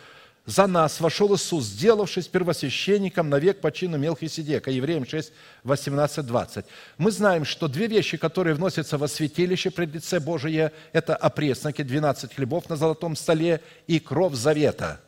[0.48, 4.72] За нас вошел Иисус, сделавшись первосвященником на век по чину Мелхиседека.
[4.72, 5.34] Евреям 6,
[5.66, 6.66] 18, 20.
[6.98, 12.34] Мы знаем, что две вещи, которые вносятся во святилище пред лице Божие, это опресноки, 12
[12.34, 15.02] хлебов на золотом столе и кровь завета,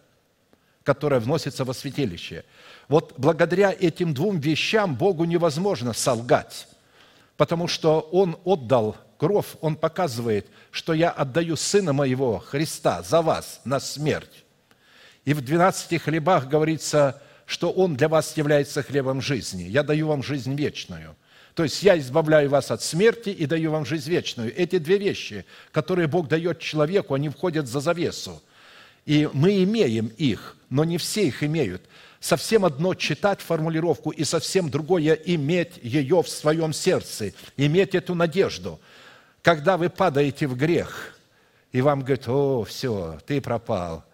[0.84, 2.44] которая вносится во святилище.
[2.90, 6.68] Вот благодаря этим двум вещам Богу невозможно солгать,
[7.38, 13.61] потому что Он отдал кровь, Он показывает, что я отдаю Сына Моего, Христа, за вас
[13.64, 14.44] на смерть
[15.30, 19.61] и в 12 хлебах говорится, что Он для вас является хлебом жизни.
[19.61, 21.15] Я даю вам жизнь вечную.
[21.53, 24.51] То есть я избавляю вас от смерти и даю вам жизнь вечную.
[24.60, 28.41] Эти две вещи, которые Бог дает человеку, они входят за завесу.
[29.06, 31.84] И мы имеем их, но не все их имеют.
[32.19, 38.80] Совсем одно читать формулировку и совсем другое иметь ее в своем сердце, иметь эту надежду.
[39.43, 41.15] Когда вы падаете в грех,
[41.72, 44.09] и вам говорят, о, все, ты пропал,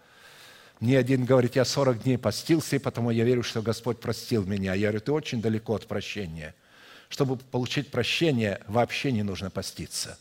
[0.86, 4.72] мне один говорит, я 40 дней постился, и потому я верю, что Господь простил меня.
[4.72, 6.54] Я говорю, ты очень далеко от прощения.
[7.08, 10.16] Чтобы получить прощение, вообще не нужно поститься.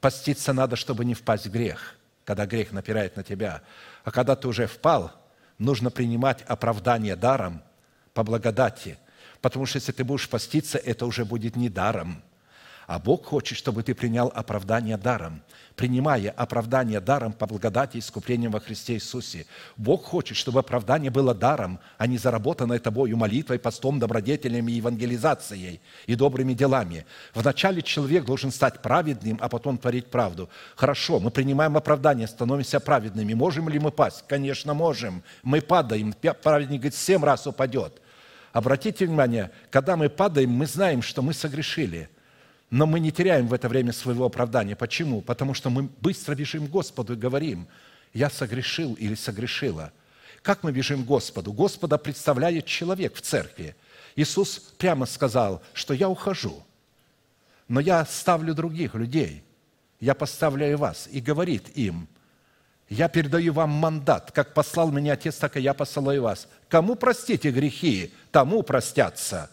[0.00, 3.62] Поститься надо, чтобы не впасть в грех, когда грех напирает на тебя.
[4.02, 5.12] А когда ты уже впал,
[5.58, 7.62] нужно принимать оправдание даром
[8.12, 8.98] по благодати.
[9.40, 12.24] Потому что если ты будешь поститься, это уже будет не даром.
[12.86, 15.42] А Бог хочет, чтобы ты принял оправдание даром
[15.76, 19.46] принимая оправдание даром по благодати и искуплением во Христе Иисусе.
[19.76, 26.14] Бог хочет, чтобы оправдание было даром, а не заработанное тобою молитвой, постом, добродетелями, евангелизацией и
[26.14, 27.06] добрыми делами.
[27.34, 30.48] Вначале человек должен стать праведным, а потом творить правду.
[30.74, 33.34] Хорошо, мы принимаем оправдание, становимся праведными.
[33.34, 34.24] Можем ли мы пасть?
[34.26, 35.22] Конечно, можем.
[35.42, 36.14] Мы падаем.
[36.42, 38.00] Праведник говорит, семь раз упадет.
[38.52, 42.08] Обратите внимание, когда мы падаем, мы знаем, что мы согрешили–
[42.70, 44.74] но мы не теряем в это время своего оправдания.
[44.74, 45.20] Почему?
[45.20, 47.68] Потому что мы быстро бежим к Господу и говорим,
[48.12, 49.92] я согрешил или согрешила.
[50.42, 51.52] Как мы бежим к Господу?
[51.52, 53.76] Господа представляет человек в церкви.
[54.16, 56.62] Иисус прямо сказал, что я ухожу,
[57.68, 59.44] но я ставлю других людей,
[60.00, 61.08] я поставляю вас.
[61.10, 62.08] И говорит им,
[62.88, 66.48] я передаю вам мандат, как послал меня Отец, так и я посылаю вас.
[66.68, 69.50] Кому простите грехи, тому простятся.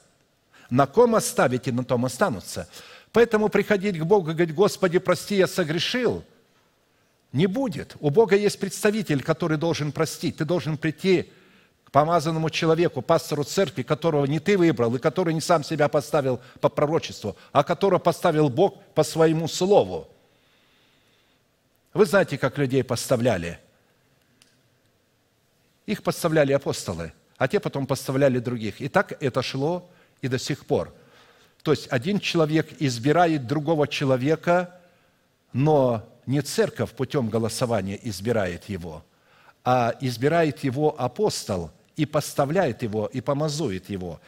[0.69, 2.67] На ком оставите, на том останутся.
[3.13, 6.25] Поэтому приходить к Богу и говорить, Господи, прости, я согрешил,
[7.31, 7.95] Не будет.
[7.99, 10.37] У Бога есть представитель, который должен простить.
[10.37, 11.31] Ты должен прийти
[11.83, 16.41] к помазанному человеку, пастору церкви, которого не ты выбрал, и который не сам себя поставил
[16.61, 20.07] по пророчеству, а которого поставил Бог по своему слову.
[21.93, 23.59] Вы знаете, как людей поставляли.
[25.87, 28.79] Их поставляли апостолы, а те потом поставляли других.
[28.79, 29.89] И так это шло
[30.21, 30.93] и до сих пор.
[31.63, 34.75] То есть один человек избирает другого человека,
[35.53, 39.03] но не церковь путем голосования избирает его,
[39.63, 44.19] а избирает его апостол и поставляет его, и помазует его.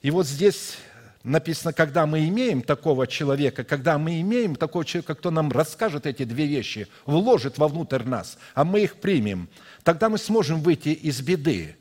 [0.00, 0.78] И вот здесь
[1.22, 6.24] написано, когда мы имеем такого человека, когда мы имеем такого человека, кто нам расскажет эти
[6.24, 9.50] две вещи, вложит вовнутрь нас, а мы их примем,
[9.82, 11.76] тогда мы сможем выйти из беды,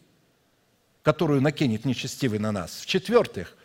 [1.04, 2.82] которую накинет нечестивый на нас.
[2.82, 3.56] В-четвертых,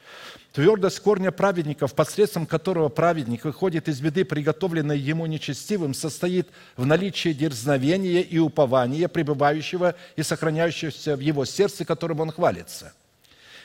[0.55, 7.33] Твердость корня праведников, посредством которого праведник выходит из беды, приготовленной ему нечестивым, состоит в наличии
[7.33, 12.95] дерзновения и упования, пребывающего и сохраняющегося в его сердце, которым он хвалится.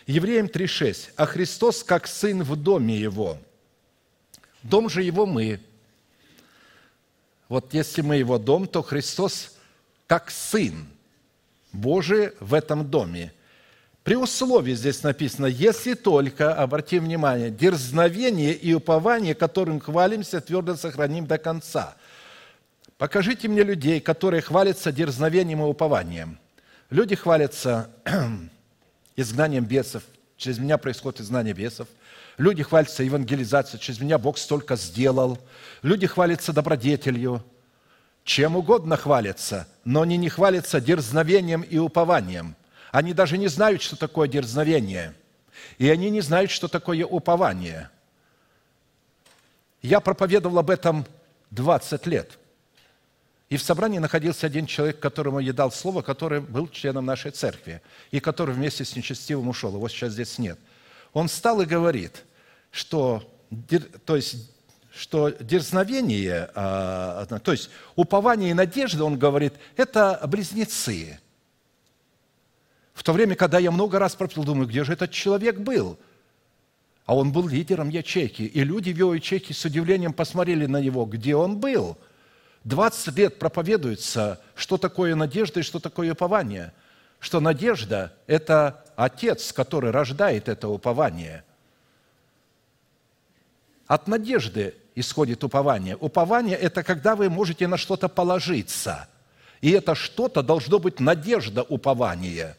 [0.08, 1.12] Евреям 3.6.
[1.16, 3.38] «А Христос, как Сын в доме Его».
[4.64, 5.60] Дом же Его мы.
[7.50, 9.56] Вот если мы Его дом, то Христос
[10.08, 10.88] как Сын
[11.72, 13.32] Божий в этом доме–
[14.10, 21.28] при условии здесь написано, если только, обратим внимание, дерзновение и упование, которым хвалимся, твердо сохраним
[21.28, 21.96] до конца.
[22.98, 26.40] Покажите мне людей, которые хвалятся дерзновением и упованием.
[26.90, 27.92] Люди хвалятся
[29.16, 30.02] изгнанием бесов,
[30.38, 31.88] через меня происходит изгнание бесов.
[32.40, 35.38] Люди хвалятся евангелизацией, через меня Бог столько сделал.
[35.84, 37.44] Люди хвалятся добродетелью,
[38.24, 42.56] чем угодно хвалятся, но они не хвалятся дерзновением и упованием.
[42.92, 45.14] Они даже не знают, что такое дерзновение.
[45.78, 47.90] И они не знают, что такое упование.
[49.82, 51.06] Я проповедовал об этом
[51.52, 52.38] 20 лет.
[53.50, 57.82] И в собрании находился один человек, которому я дал слово, который был членом нашей церкви,
[58.12, 59.74] и который вместе с нечестивым ушел.
[59.74, 60.60] Его сейчас здесь нет.
[61.14, 62.24] Он встал и говорит,
[62.70, 63.28] что,
[64.06, 64.52] то есть,
[64.94, 71.20] что дерзновение, а, то есть упование и надежда, он говорит, это близнецы–
[73.00, 75.98] в то время, когда я много раз пропил, думаю, где же этот человек был?
[77.06, 78.42] А он был лидером ячейки.
[78.42, 81.98] И люди в его ячейке с удивлением посмотрели на него, где он был.
[82.66, 86.74] 20 лет проповедуется, что такое надежда и что такое упование.
[87.22, 91.46] Что надежда– это Отец, который рождает это упование.
[93.88, 95.96] От надежды исходит упование.
[95.96, 99.08] Упование– это когда вы можете на что-то положиться.
[99.62, 102.58] И это что-то должно быть надежда упования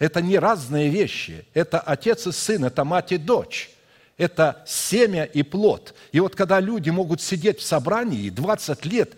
[0.00, 1.44] это не разные вещи.
[1.52, 3.70] Это отец и сын, это мать и дочь.
[4.16, 5.94] Это семя и плод.
[6.10, 9.12] И вот когда люди могут сидеть в собрании 20 лет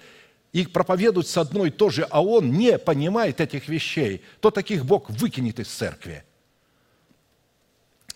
[0.52, 4.84] и проповедуют с одной и то же, а он не понимает этих вещей, то таких
[4.84, 6.24] Бог выкинет из церкви.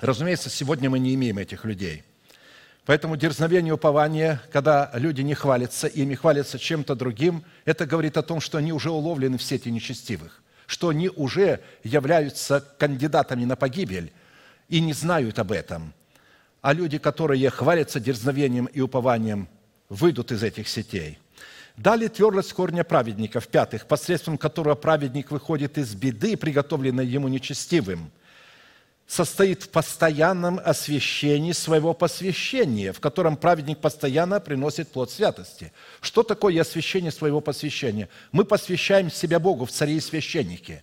[0.01, 2.03] Разумеется, сегодня мы не имеем этих людей.
[2.85, 8.41] Поэтому дерзновение упования, когда люди не хвалятся, ими хвалятся чем-то другим, это говорит о том,
[8.41, 14.13] что они уже уловлены в сети нечестивых что они уже являются кандидатами на погибель
[14.69, 15.93] и не знают об этом.
[16.61, 19.49] А люди, которые хвалятся дерзновением и упованием,
[19.89, 21.19] выйдут из этих сетей.
[21.77, 28.11] Далее твердость корня праведников, пятых, посредством которого праведник выходит из беды, приготовленной ему нечестивым–
[29.07, 35.73] состоит в постоянном освящении своего посвящения, в котором праведник постоянно приносит плод святости.
[36.01, 38.09] Что такое освящение своего посвящения?
[38.33, 40.83] Мы посвящаем себя Богу в царе и священнике.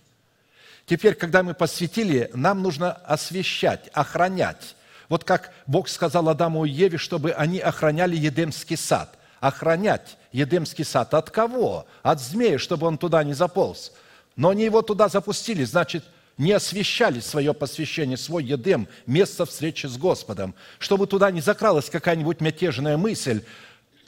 [0.86, 4.74] Теперь, когда мы посвятили, нам нужно освящать, охранять.
[5.08, 9.18] Вот как Бог сказал Адаму и Еве, чтобы они охраняли Едемский сад.
[9.40, 11.86] Охранять Едемский сад от кого?
[12.02, 13.92] От змея, чтобы он туда не заполз.
[14.36, 16.04] Но они его туда запустили, значит,
[16.38, 22.40] не освящали свое посвящение, свой едем, место встречи с Господом, чтобы туда не закралась какая-нибудь
[22.40, 23.42] мятежная мысль,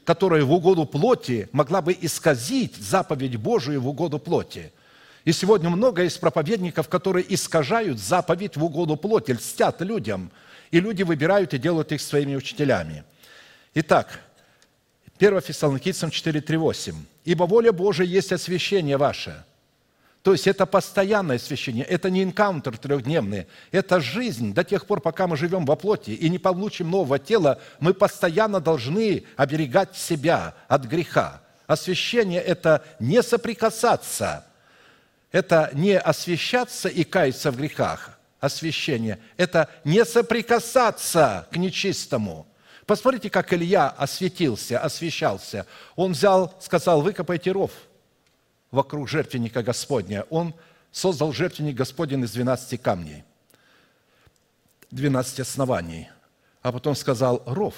[0.05, 4.73] которая в угоду плоти могла бы исказить заповедь Божию в угоду плоти.
[5.24, 10.31] И сегодня много есть проповедников, которые искажают заповедь в угоду плоти, льстят людям,
[10.70, 13.05] и люди выбирают и делают их своими учителями.
[13.74, 14.20] Итак,
[15.19, 16.94] 1 Фессалоникийцам 4.3.8.
[17.24, 19.44] «Ибо воля Божия есть освящение ваше,
[20.27, 25.28] то есть это постоянное освящение, это не энкаунтер трехдневный, это жизнь до тех пор, пока
[25.28, 30.85] мы живем во плоти и не получим нового тела, мы постоянно должны оберегать себя от
[30.86, 31.43] греха.
[31.69, 34.44] Освящение– это не соприкасаться,
[35.31, 38.19] это не освящаться и каяться в грехах.
[38.40, 42.48] Освящение– это не соприкасаться к нечистому.
[42.85, 45.69] Посмотрите, как Илья осветился, освещался.
[45.94, 47.70] Он взял, сказал, выкопайте ров
[48.70, 50.24] вокруг жертвенника Господня.
[50.30, 50.55] Он
[50.93, 53.24] создал жертвенник Господень из 12 камней,
[54.90, 56.09] 12 оснований.
[56.62, 57.74] А потом сказал, ров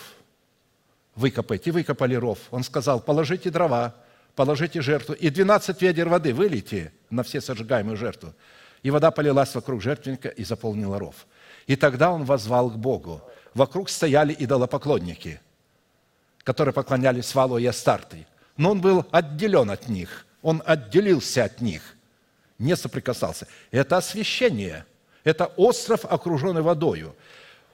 [1.19, 1.70] выкопайте.
[1.73, 2.39] Выкопали ров.
[2.51, 3.94] Он сказал, положите дрова,
[4.35, 8.32] положите жертву, и 12 ведер воды вылейте на все сожигаемую жертву.
[8.82, 11.27] И вода полилась вокруг жертвенника и заполнила ров.
[11.66, 13.20] И тогда он возвал к Богу.
[13.52, 15.40] Вокруг стояли идолопоклонники,
[16.44, 18.27] которые поклонялись Валу и Астарты.
[18.56, 20.24] Но он был отделен от них.
[20.43, 21.82] Он отделился от них,
[22.59, 23.47] не соприкасался.
[23.70, 24.86] Это освящение.
[25.24, 27.15] Это остров, окруженный водою.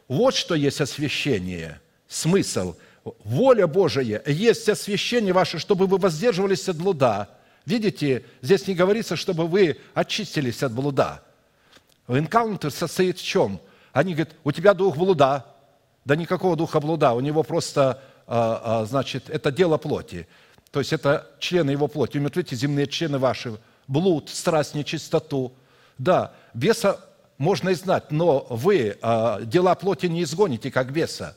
[0.09, 1.81] Вот что есть освящение.
[2.09, 2.74] Смысл.
[3.23, 7.28] Воля Божия есть освящение ваше, чтобы вы воздерживались от блуда.
[7.66, 11.23] Видите, здесь не говорится, чтобы вы очистились от блуда.
[12.09, 13.61] Энкаунтер состоит в чем?
[13.93, 15.47] Они говорят, у тебя дух блуда.
[16.05, 20.27] Да никакого духа блуда, у него просто, а, а, значит, это дело плоти.
[20.75, 22.19] То есть это члены его плоти.
[22.19, 23.61] Умертвите земные члены ваши.
[23.87, 25.53] Блуд, страсть, нечистоту.
[25.99, 26.99] Да, беса
[27.39, 31.37] можно и знать, но вы а, дела плоти не изгоните, как беса.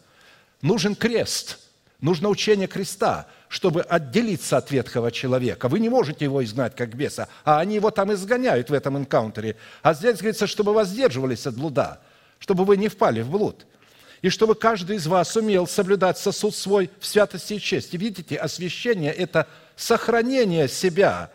[0.64, 1.60] Нужен крест,
[2.02, 5.68] нужно учение креста, чтобы отделиться от ветхого человека.
[5.68, 9.56] Вы не можете его изгнать, как беса, а они его там изгоняют в этом энкаунтере.
[9.84, 12.00] А здесь говорится, чтобы воздерживались от блуда,
[12.40, 13.68] чтобы вы не впали в блуд
[14.22, 17.98] и чтобы каждый из вас умел соблюдать сосуд свой в святости и чести.
[17.98, 21.32] Видите, освящение– это сохранение себя,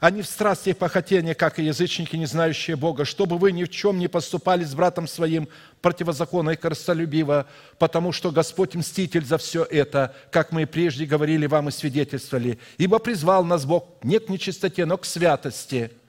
[0.00, 3.64] а не в страсти и похотении, как и язычники, не знающие Бога, чтобы вы ни
[3.64, 5.48] в чем не поступали с братом своим
[5.80, 7.46] противозаконно и корыстолюбиво,
[7.78, 12.58] потому что Господь мститель за все это, как мы и прежде говорили вам и свидетельствовали,
[12.76, 15.90] ибо призвал нас Бог не к нечистоте, но к святости–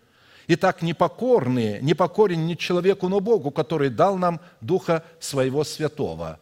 [0.48, 6.40] Итак, непокорные, непокорен не человеку, но Богу, который дал нам Духа Своего Святого.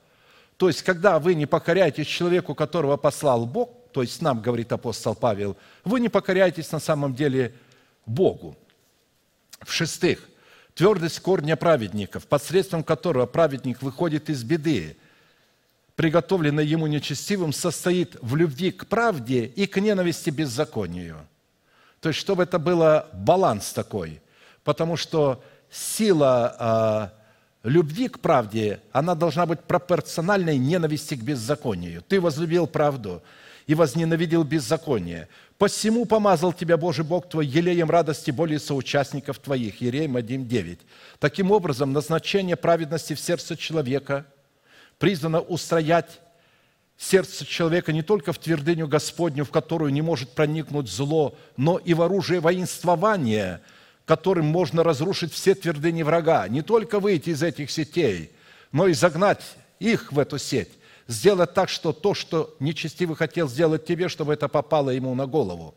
[0.58, 5.16] То есть, когда вы не покоряетесь человеку, которого послал Бог, то есть нам, говорит апостол
[5.16, 5.56] Павел,
[5.86, 7.54] вы не покоряетесь на самом деле
[8.06, 8.58] Богу.
[9.62, 10.28] В-шестых,
[10.74, 14.98] твердость корня праведников, посредством которого праведник выходит из беды,
[15.96, 21.26] приготовленной ему нечестивым, состоит в любви к правде и к ненависти беззаконию–
[22.04, 24.22] то есть, чтобы это было баланс такой,
[24.66, 27.14] потому что сила
[27.64, 32.02] э, любви к правде, она должна быть пропорциональной ненависти к беззаконию.
[32.02, 33.24] Ты возлюбил правду
[33.68, 35.30] и возненавидел беззаконие.
[35.58, 39.80] Посему помазал тебя Божий Бог твой елеем радости более соучастников твоих.
[39.80, 40.80] Ереем 1.9.
[41.20, 44.26] Таким образом, назначение праведности в сердце человека
[45.00, 46.20] призвано устроять
[46.98, 51.94] сердце человека не только в твердыню Господню, в которую не может проникнуть зло, но и
[51.94, 53.62] в оружие воинствования,
[54.06, 56.48] которым можно разрушить все твердыни врага.
[56.48, 58.32] Не только выйти из этих сетей,
[58.72, 59.44] но и загнать
[59.80, 60.72] их в эту сеть.
[61.08, 65.76] Сделать так, что то, что нечестивый хотел сделать тебе, чтобы это попало ему на голову.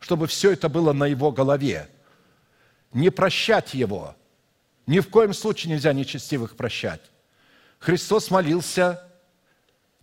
[0.00, 1.88] Чтобы все это было на его голове.
[2.92, 4.16] Не прощать его.
[4.86, 7.00] Ни в коем случае нельзя нечестивых прощать.
[7.78, 9.05] Христос молился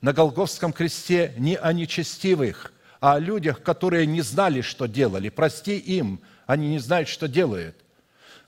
[0.04, 5.30] на Голговском кресте не о нечестивых, а о людях, которые не знали, что делали.
[5.30, 7.78] Прости им, они не знают, что делают.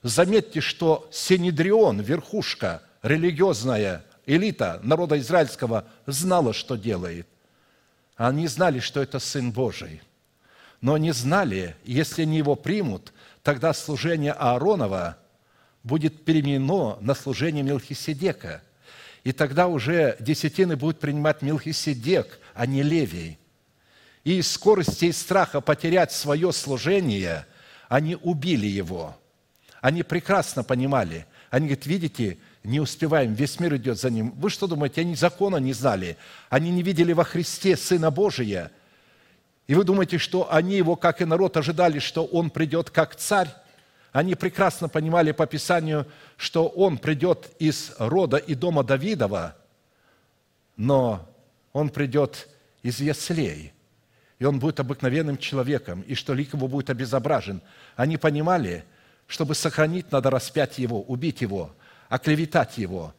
[0.02, 7.26] Заметьте, что Синедрион, верхушка, религиозная элита народа израильского, знала, что делает.
[8.16, 10.02] Они знали, что это Сын Божий.
[10.82, 15.16] Но они знали, если они его примут, тогда служение Ааронова
[15.84, 18.60] будет переменено на служение Мелхиседека–
[19.26, 23.40] и тогда уже десятины будут принимать Милхиседек, а не Левий.
[24.22, 27.44] И из скорости и страха потерять свое служение,
[27.88, 29.18] они убили его.
[29.80, 31.26] Они прекрасно понимали.
[31.50, 34.30] Они говорят, видите, не успеваем, весь мир идет за ним.
[34.36, 36.16] Вы что думаете, они закона не знали?
[36.48, 38.70] Они не видели во Христе Сына Божия?
[39.66, 43.48] И вы думаете, что они его, как и народ, ожидали, что он придет как царь?
[44.16, 46.06] Они прекрасно понимали по Писанию,
[46.38, 49.54] что он придет из рода и дома Давидова,
[50.78, 51.28] но
[51.74, 52.48] он придет
[52.82, 53.74] из яслей,
[54.38, 57.60] и он будет обыкновенным человеком, и что лик его будет обезображен.
[57.94, 58.86] Они понимали,
[59.26, 61.72] чтобы сохранить, надо распять его, убить его,
[62.08, 63.12] оклеветать его,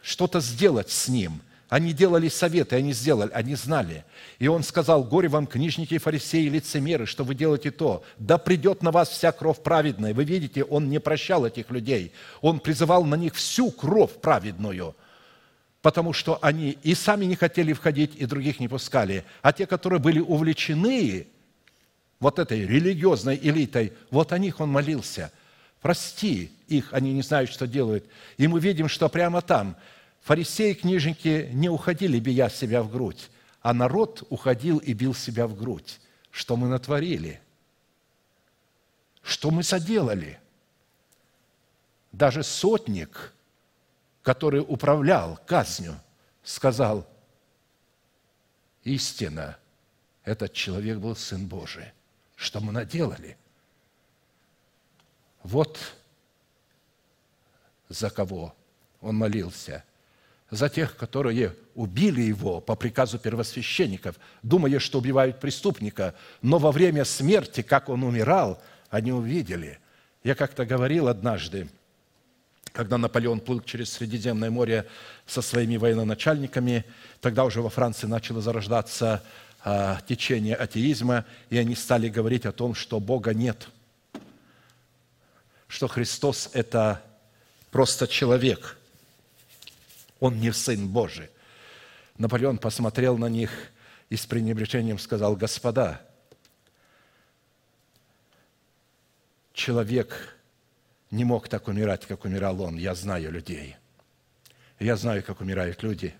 [0.00, 4.04] что-то сделать с ним– они делали советы, они сделали, они знали.
[4.38, 8.02] И он сказал, горе вам, книжники и фарисеи, лицемеры, что вы делаете то.
[8.18, 10.14] Да придет на вас вся кровь праведная.
[10.14, 12.12] Вы видите, он не прощал этих людей.
[12.40, 14.96] Он призывал на них всю кровь праведную,
[15.82, 19.24] потому что они и сами не хотели входить, и других не пускали.
[19.42, 21.26] А те, которые были увлечены
[22.18, 25.30] вот этой религиозной элитой, вот о них он молился.
[25.82, 28.06] Прости их, они не знают, что делают.
[28.38, 29.76] И мы видим, что прямо там–
[30.20, 33.30] Фарисеи и книжники не уходили, бия себя в грудь,
[33.60, 36.00] а народ уходил и бил себя в грудь.
[36.30, 37.40] Что мы натворили?
[39.22, 40.38] Что мы соделали?
[42.12, 43.34] Даже сотник,
[44.22, 46.00] который управлял казнью,
[46.42, 47.06] сказал,
[48.84, 49.58] истина,
[50.24, 51.92] этот человек был Сын Божий.
[52.36, 53.36] Что мы наделали?
[55.42, 55.78] Вот
[57.88, 58.54] за кого
[59.00, 59.84] он молился.
[60.50, 67.04] За тех, которые убили его по приказу первосвященников, думая, что убивают преступника, но во время
[67.04, 69.78] смерти, как он умирал, они увидели.
[70.24, 71.68] Я как-то говорил однажды,
[72.72, 74.86] когда Наполеон плыл через Средиземное море
[75.26, 76.84] со своими военачальниками,
[77.20, 79.22] тогда уже во Франции начало зарождаться
[79.62, 83.68] а, течение атеизма, и они стали говорить о том, что Бога нет,
[85.66, 87.02] что Христос– это
[87.70, 88.77] просто человек,
[90.20, 91.30] он не Сын Божий.
[92.16, 93.50] Наполеон посмотрел на них
[94.10, 96.00] и с пренебрежением сказал, «Господа,
[99.52, 100.36] человек
[101.10, 102.76] не мог так умирать, как умирал он.
[102.76, 103.76] Я знаю людей.
[104.78, 106.14] Я знаю, как умирают люди.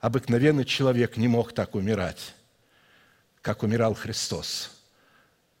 [0.00, 2.34] Обыкновенный человек не мог так умирать,
[3.42, 4.70] как умирал Христос.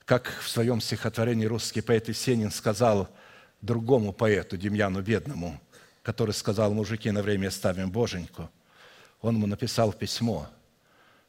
[0.04, 3.08] Как в своем стихотворении русский поэт Есенин сказал–
[3.62, 5.60] другому поэту, Демьяну Бедному,
[6.02, 8.50] который сказал, мужики, на время ставим Боженьку.
[9.20, 10.48] Он ему написал письмо.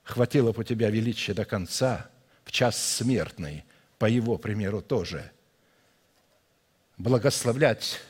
[0.03, 2.10] «Хватило бы у тебя величия до конца,
[2.43, 3.65] в час смертный,
[3.98, 5.31] по его примеру тоже.
[6.98, 8.02] Благословлять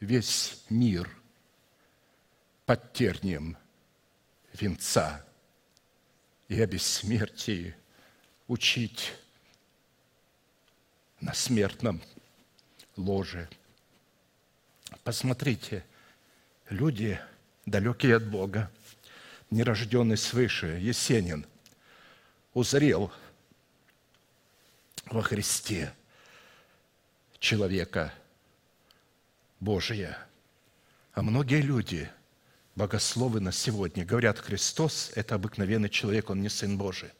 [0.00, 1.10] весь мир
[2.64, 3.56] под тернием
[4.52, 5.24] венца
[6.48, 7.74] и о бессмертии
[8.46, 9.14] учить
[11.20, 12.00] на смертном
[12.98, 13.48] ложе.
[15.04, 15.84] Посмотрите,
[16.68, 17.18] люди,
[17.64, 18.70] далекие от Бога,
[19.50, 21.46] нерожденный свыше, Есенин,
[22.52, 23.12] узрел
[25.06, 25.94] во Христе
[27.38, 28.12] человека
[29.60, 30.18] Божия.
[31.12, 32.10] А многие люди,
[32.74, 37.10] богословы на сегодня, говорят, Христос– это обыкновенный человек, Он не Сын Божий.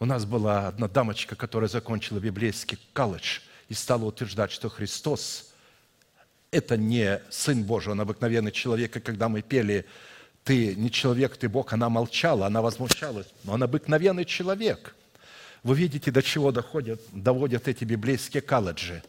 [0.00, 5.52] У нас была одна дамочка, которая закончила библейский колледж и стала утверждать, что Христос–
[6.50, 8.96] это не Сын Божий, он обыкновенный человек.
[8.96, 9.84] И когда мы пели
[10.44, 13.26] «Ты не человек, ты Бог», она молчала, она возмущалась.
[13.44, 14.94] Но он обыкновенный человек.
[15.62, 19.02] Вы видите, до чего доходят, доводят эти библейские колледжи.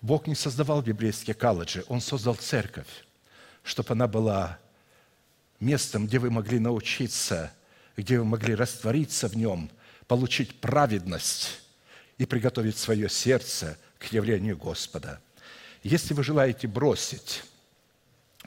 [0.00, 3.04] Бог не создавал библейские колледжи, Он создал церковь,
[3.64, 4.58] чтобы она была
[5.58, 7.52] местом, где вы могли научиться,
[7.96, 9.70] где вы могли раствориться в нем–
[10.10, 11.60] получить праведность
[12.20, 15.22] и приготовить свое сердце к явлению Господа.
[15.82, 17.42] Если вы желаете бросить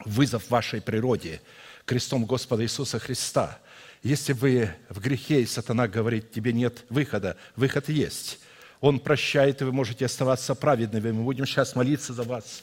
[0.05, 1.41] вызов вашей природе
[1.83, 3.57] крестом Господа Иисуса Христа,
[4.03, 8.37] если вы в грехе, и сатана говорит, тебе нет выхода, выход есть.
[8.79, 11.09] Он прощает, и вы можете оставаться праведными.
[11.09, 12.61] Мы будем сейчас молиться за вас.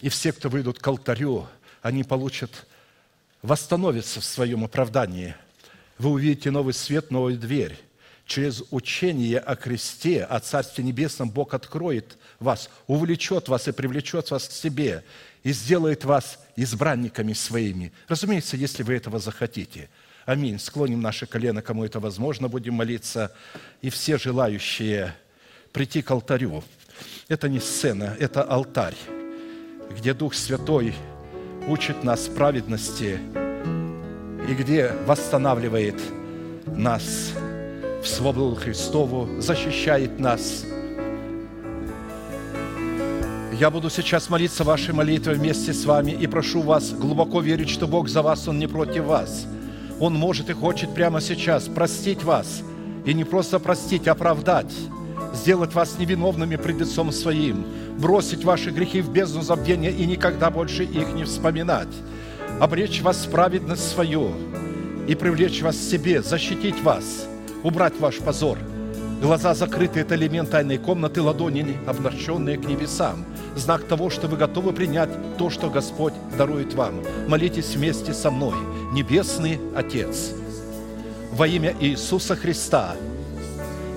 [0.00, 1.46] И все, кто выйдут к алтарю,
[1.80, 2.66] они получат,
[3.42, 5.36] восстановятся в своем оправдании.
[5.96, 7.78] Вы увидите новый свет, новую дверь
[8.28, 14.48] через учение о кресте, о Царстве Небесном Бог откроет вас, увлечет вас и привлечет вас
[14.48, 15.02] к себе
[15.42, 17.90] и сделает вас избранниками своими.
[18.06, 19.88] Разумеется, если вы этого захотите.
[20.26, 20.58] Аминь.
[20.58, 23.32] Склоним наши колено, кому это возможно, будем молиться.
[23.80, 25.14] И все желающие
[25.72, 26.62] прийти к алтарю.
[27.28, 28.96] Это не сцена, это алтарь,
[29.96, 30.94] где Дух Святой
[31.66, 33.18] учит нас праведности
[34.46, 35.98] и где восстанавливает
[36.66, 37.32] нас
[38.02, 40.64] в свободу Христову, защищает нас.
[43.58, 47.88] Я буду сейчас молиться вашей молитвой вместе с вами и прошу вас глубоко верить, что
[47.88, 49.46] Бог за вас, Он не против вас.
[49.98, 52.62] Он может и хочет прямо сейчас простить вас.
[53.04, 54.72] И не просто простить, а оправдать
[55.34, 57.66] сделать вас невиновными пред лицом Своим,
[57.98, 61.88] бросить ваши грехи в бездну забвения и никогда больше их не вспоминать,
[62.60, 64.30] обречь вас в праведность свою
[65.06, 67.26] и привлечь вас к себе, защитить вас–
[67.62, 68.58] убрать ваш позор.
[69.20, 73.24] Глаза закрыты– это элемент тайной комнаты, ладони обращенные к небесам.
[73.56, 77.02] Знак того, что вы готовы принять то, что Господь дарует вам.
[77.26, 78.54] Молитесь вместе со мной.
[78.92, 80.30] Небесный Отец,
[81.32, 82.94] во имя Иисуса Христа,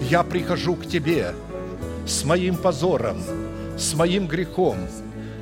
[0.10, 1.34] я прихожу к Тебе
[2.08, 3.18] с моим позором,
[3.78, 4.78] с моим грехом,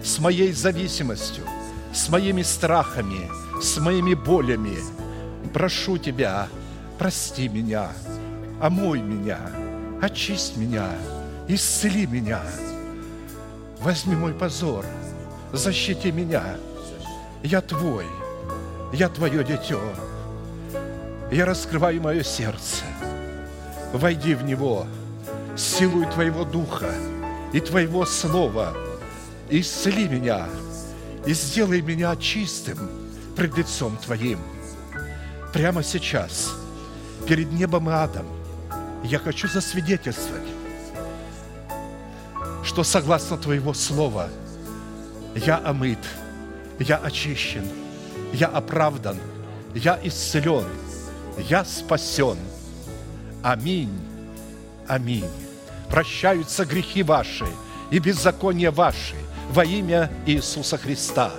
[0.03, 1.45] с моей зависимостью,
[1.93, 3.29] с моими страхами,
[3.61, 4.77] с моими болями.
[5.53, 6.49] Прошу Тебя,
[6.97, 7.89] прости меня,
[8.61, 9.39] омой меня,
[10.01, 10.89] очисть меня,
[11.47, 12.41] исцели меня.
[13.79, 14.85] возьми мой позор,
[15.53, 16.43] защити меня.
[17.43, 18.05] Я Твой,
[18.91, 19.81] я Твое дитё.
[21.31, 22.83] Я раскрываю мое сердце.
[23.93, 24.85] Войди в него
[25.55, 26.91] силой Твоего Духа
[27.53, 28.73] и Твоего Слова.
[29.49, 30.47] Исцели меня
[31.25, 32.77] и сделай меня чистым
[33.35, 34.39] пред лицом Твоим.
[35.53, 36.53] Прямо сейчас,
[37.27, 38.25] перед небом и адом,
[39.03, 40.47] я хочу засвидетельствовать,
[42.63, 44.29] что согласно Твоего Слова
[45.35, 45.99] я омыт,
[46.79, 47.67] я очищен,
[48.33, 49.17] я оправдан,
[49.73, 50.65] я исцелен,
[51.37, 52.37] я спасен.
[53.41, 53.97] Аминь.
[54.87, 55.29] Аминь.
[55.89, 57.45] Прощаются грехи ваши
[57.91, 59.15] и беззакония ваши
[59.49, 61.31] во имя Иисуса Христа.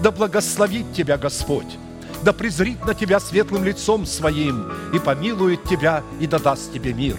[0.00, 1.78] Да благословит тебя Господь,
[2.22, 7.16] да презрит на тебя светлым лицом своим и помилует тебя и да даст тебе мир.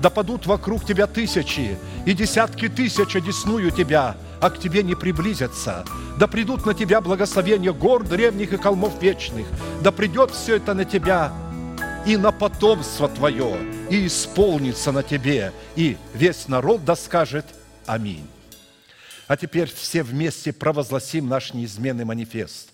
[0.00, 5.84] Да падут вокруг тебя тысячи и десятки тысяч одесную тебя, а к тебе не приблизятся.
[6.18, 9.46] Да придут на тебя благословения гор древних и холмов вечных.
[9.82, 11.32] Да придет все это на тебя
[12.06, 13.56] и на потомство твое,
[13.88, 17.46] и исполнится на тебе, и весь народ да скажет
[17.86, 18.26] Аминь.
[19.26, 22.73] А теперь все вместе провозгласим наш неизменный манифест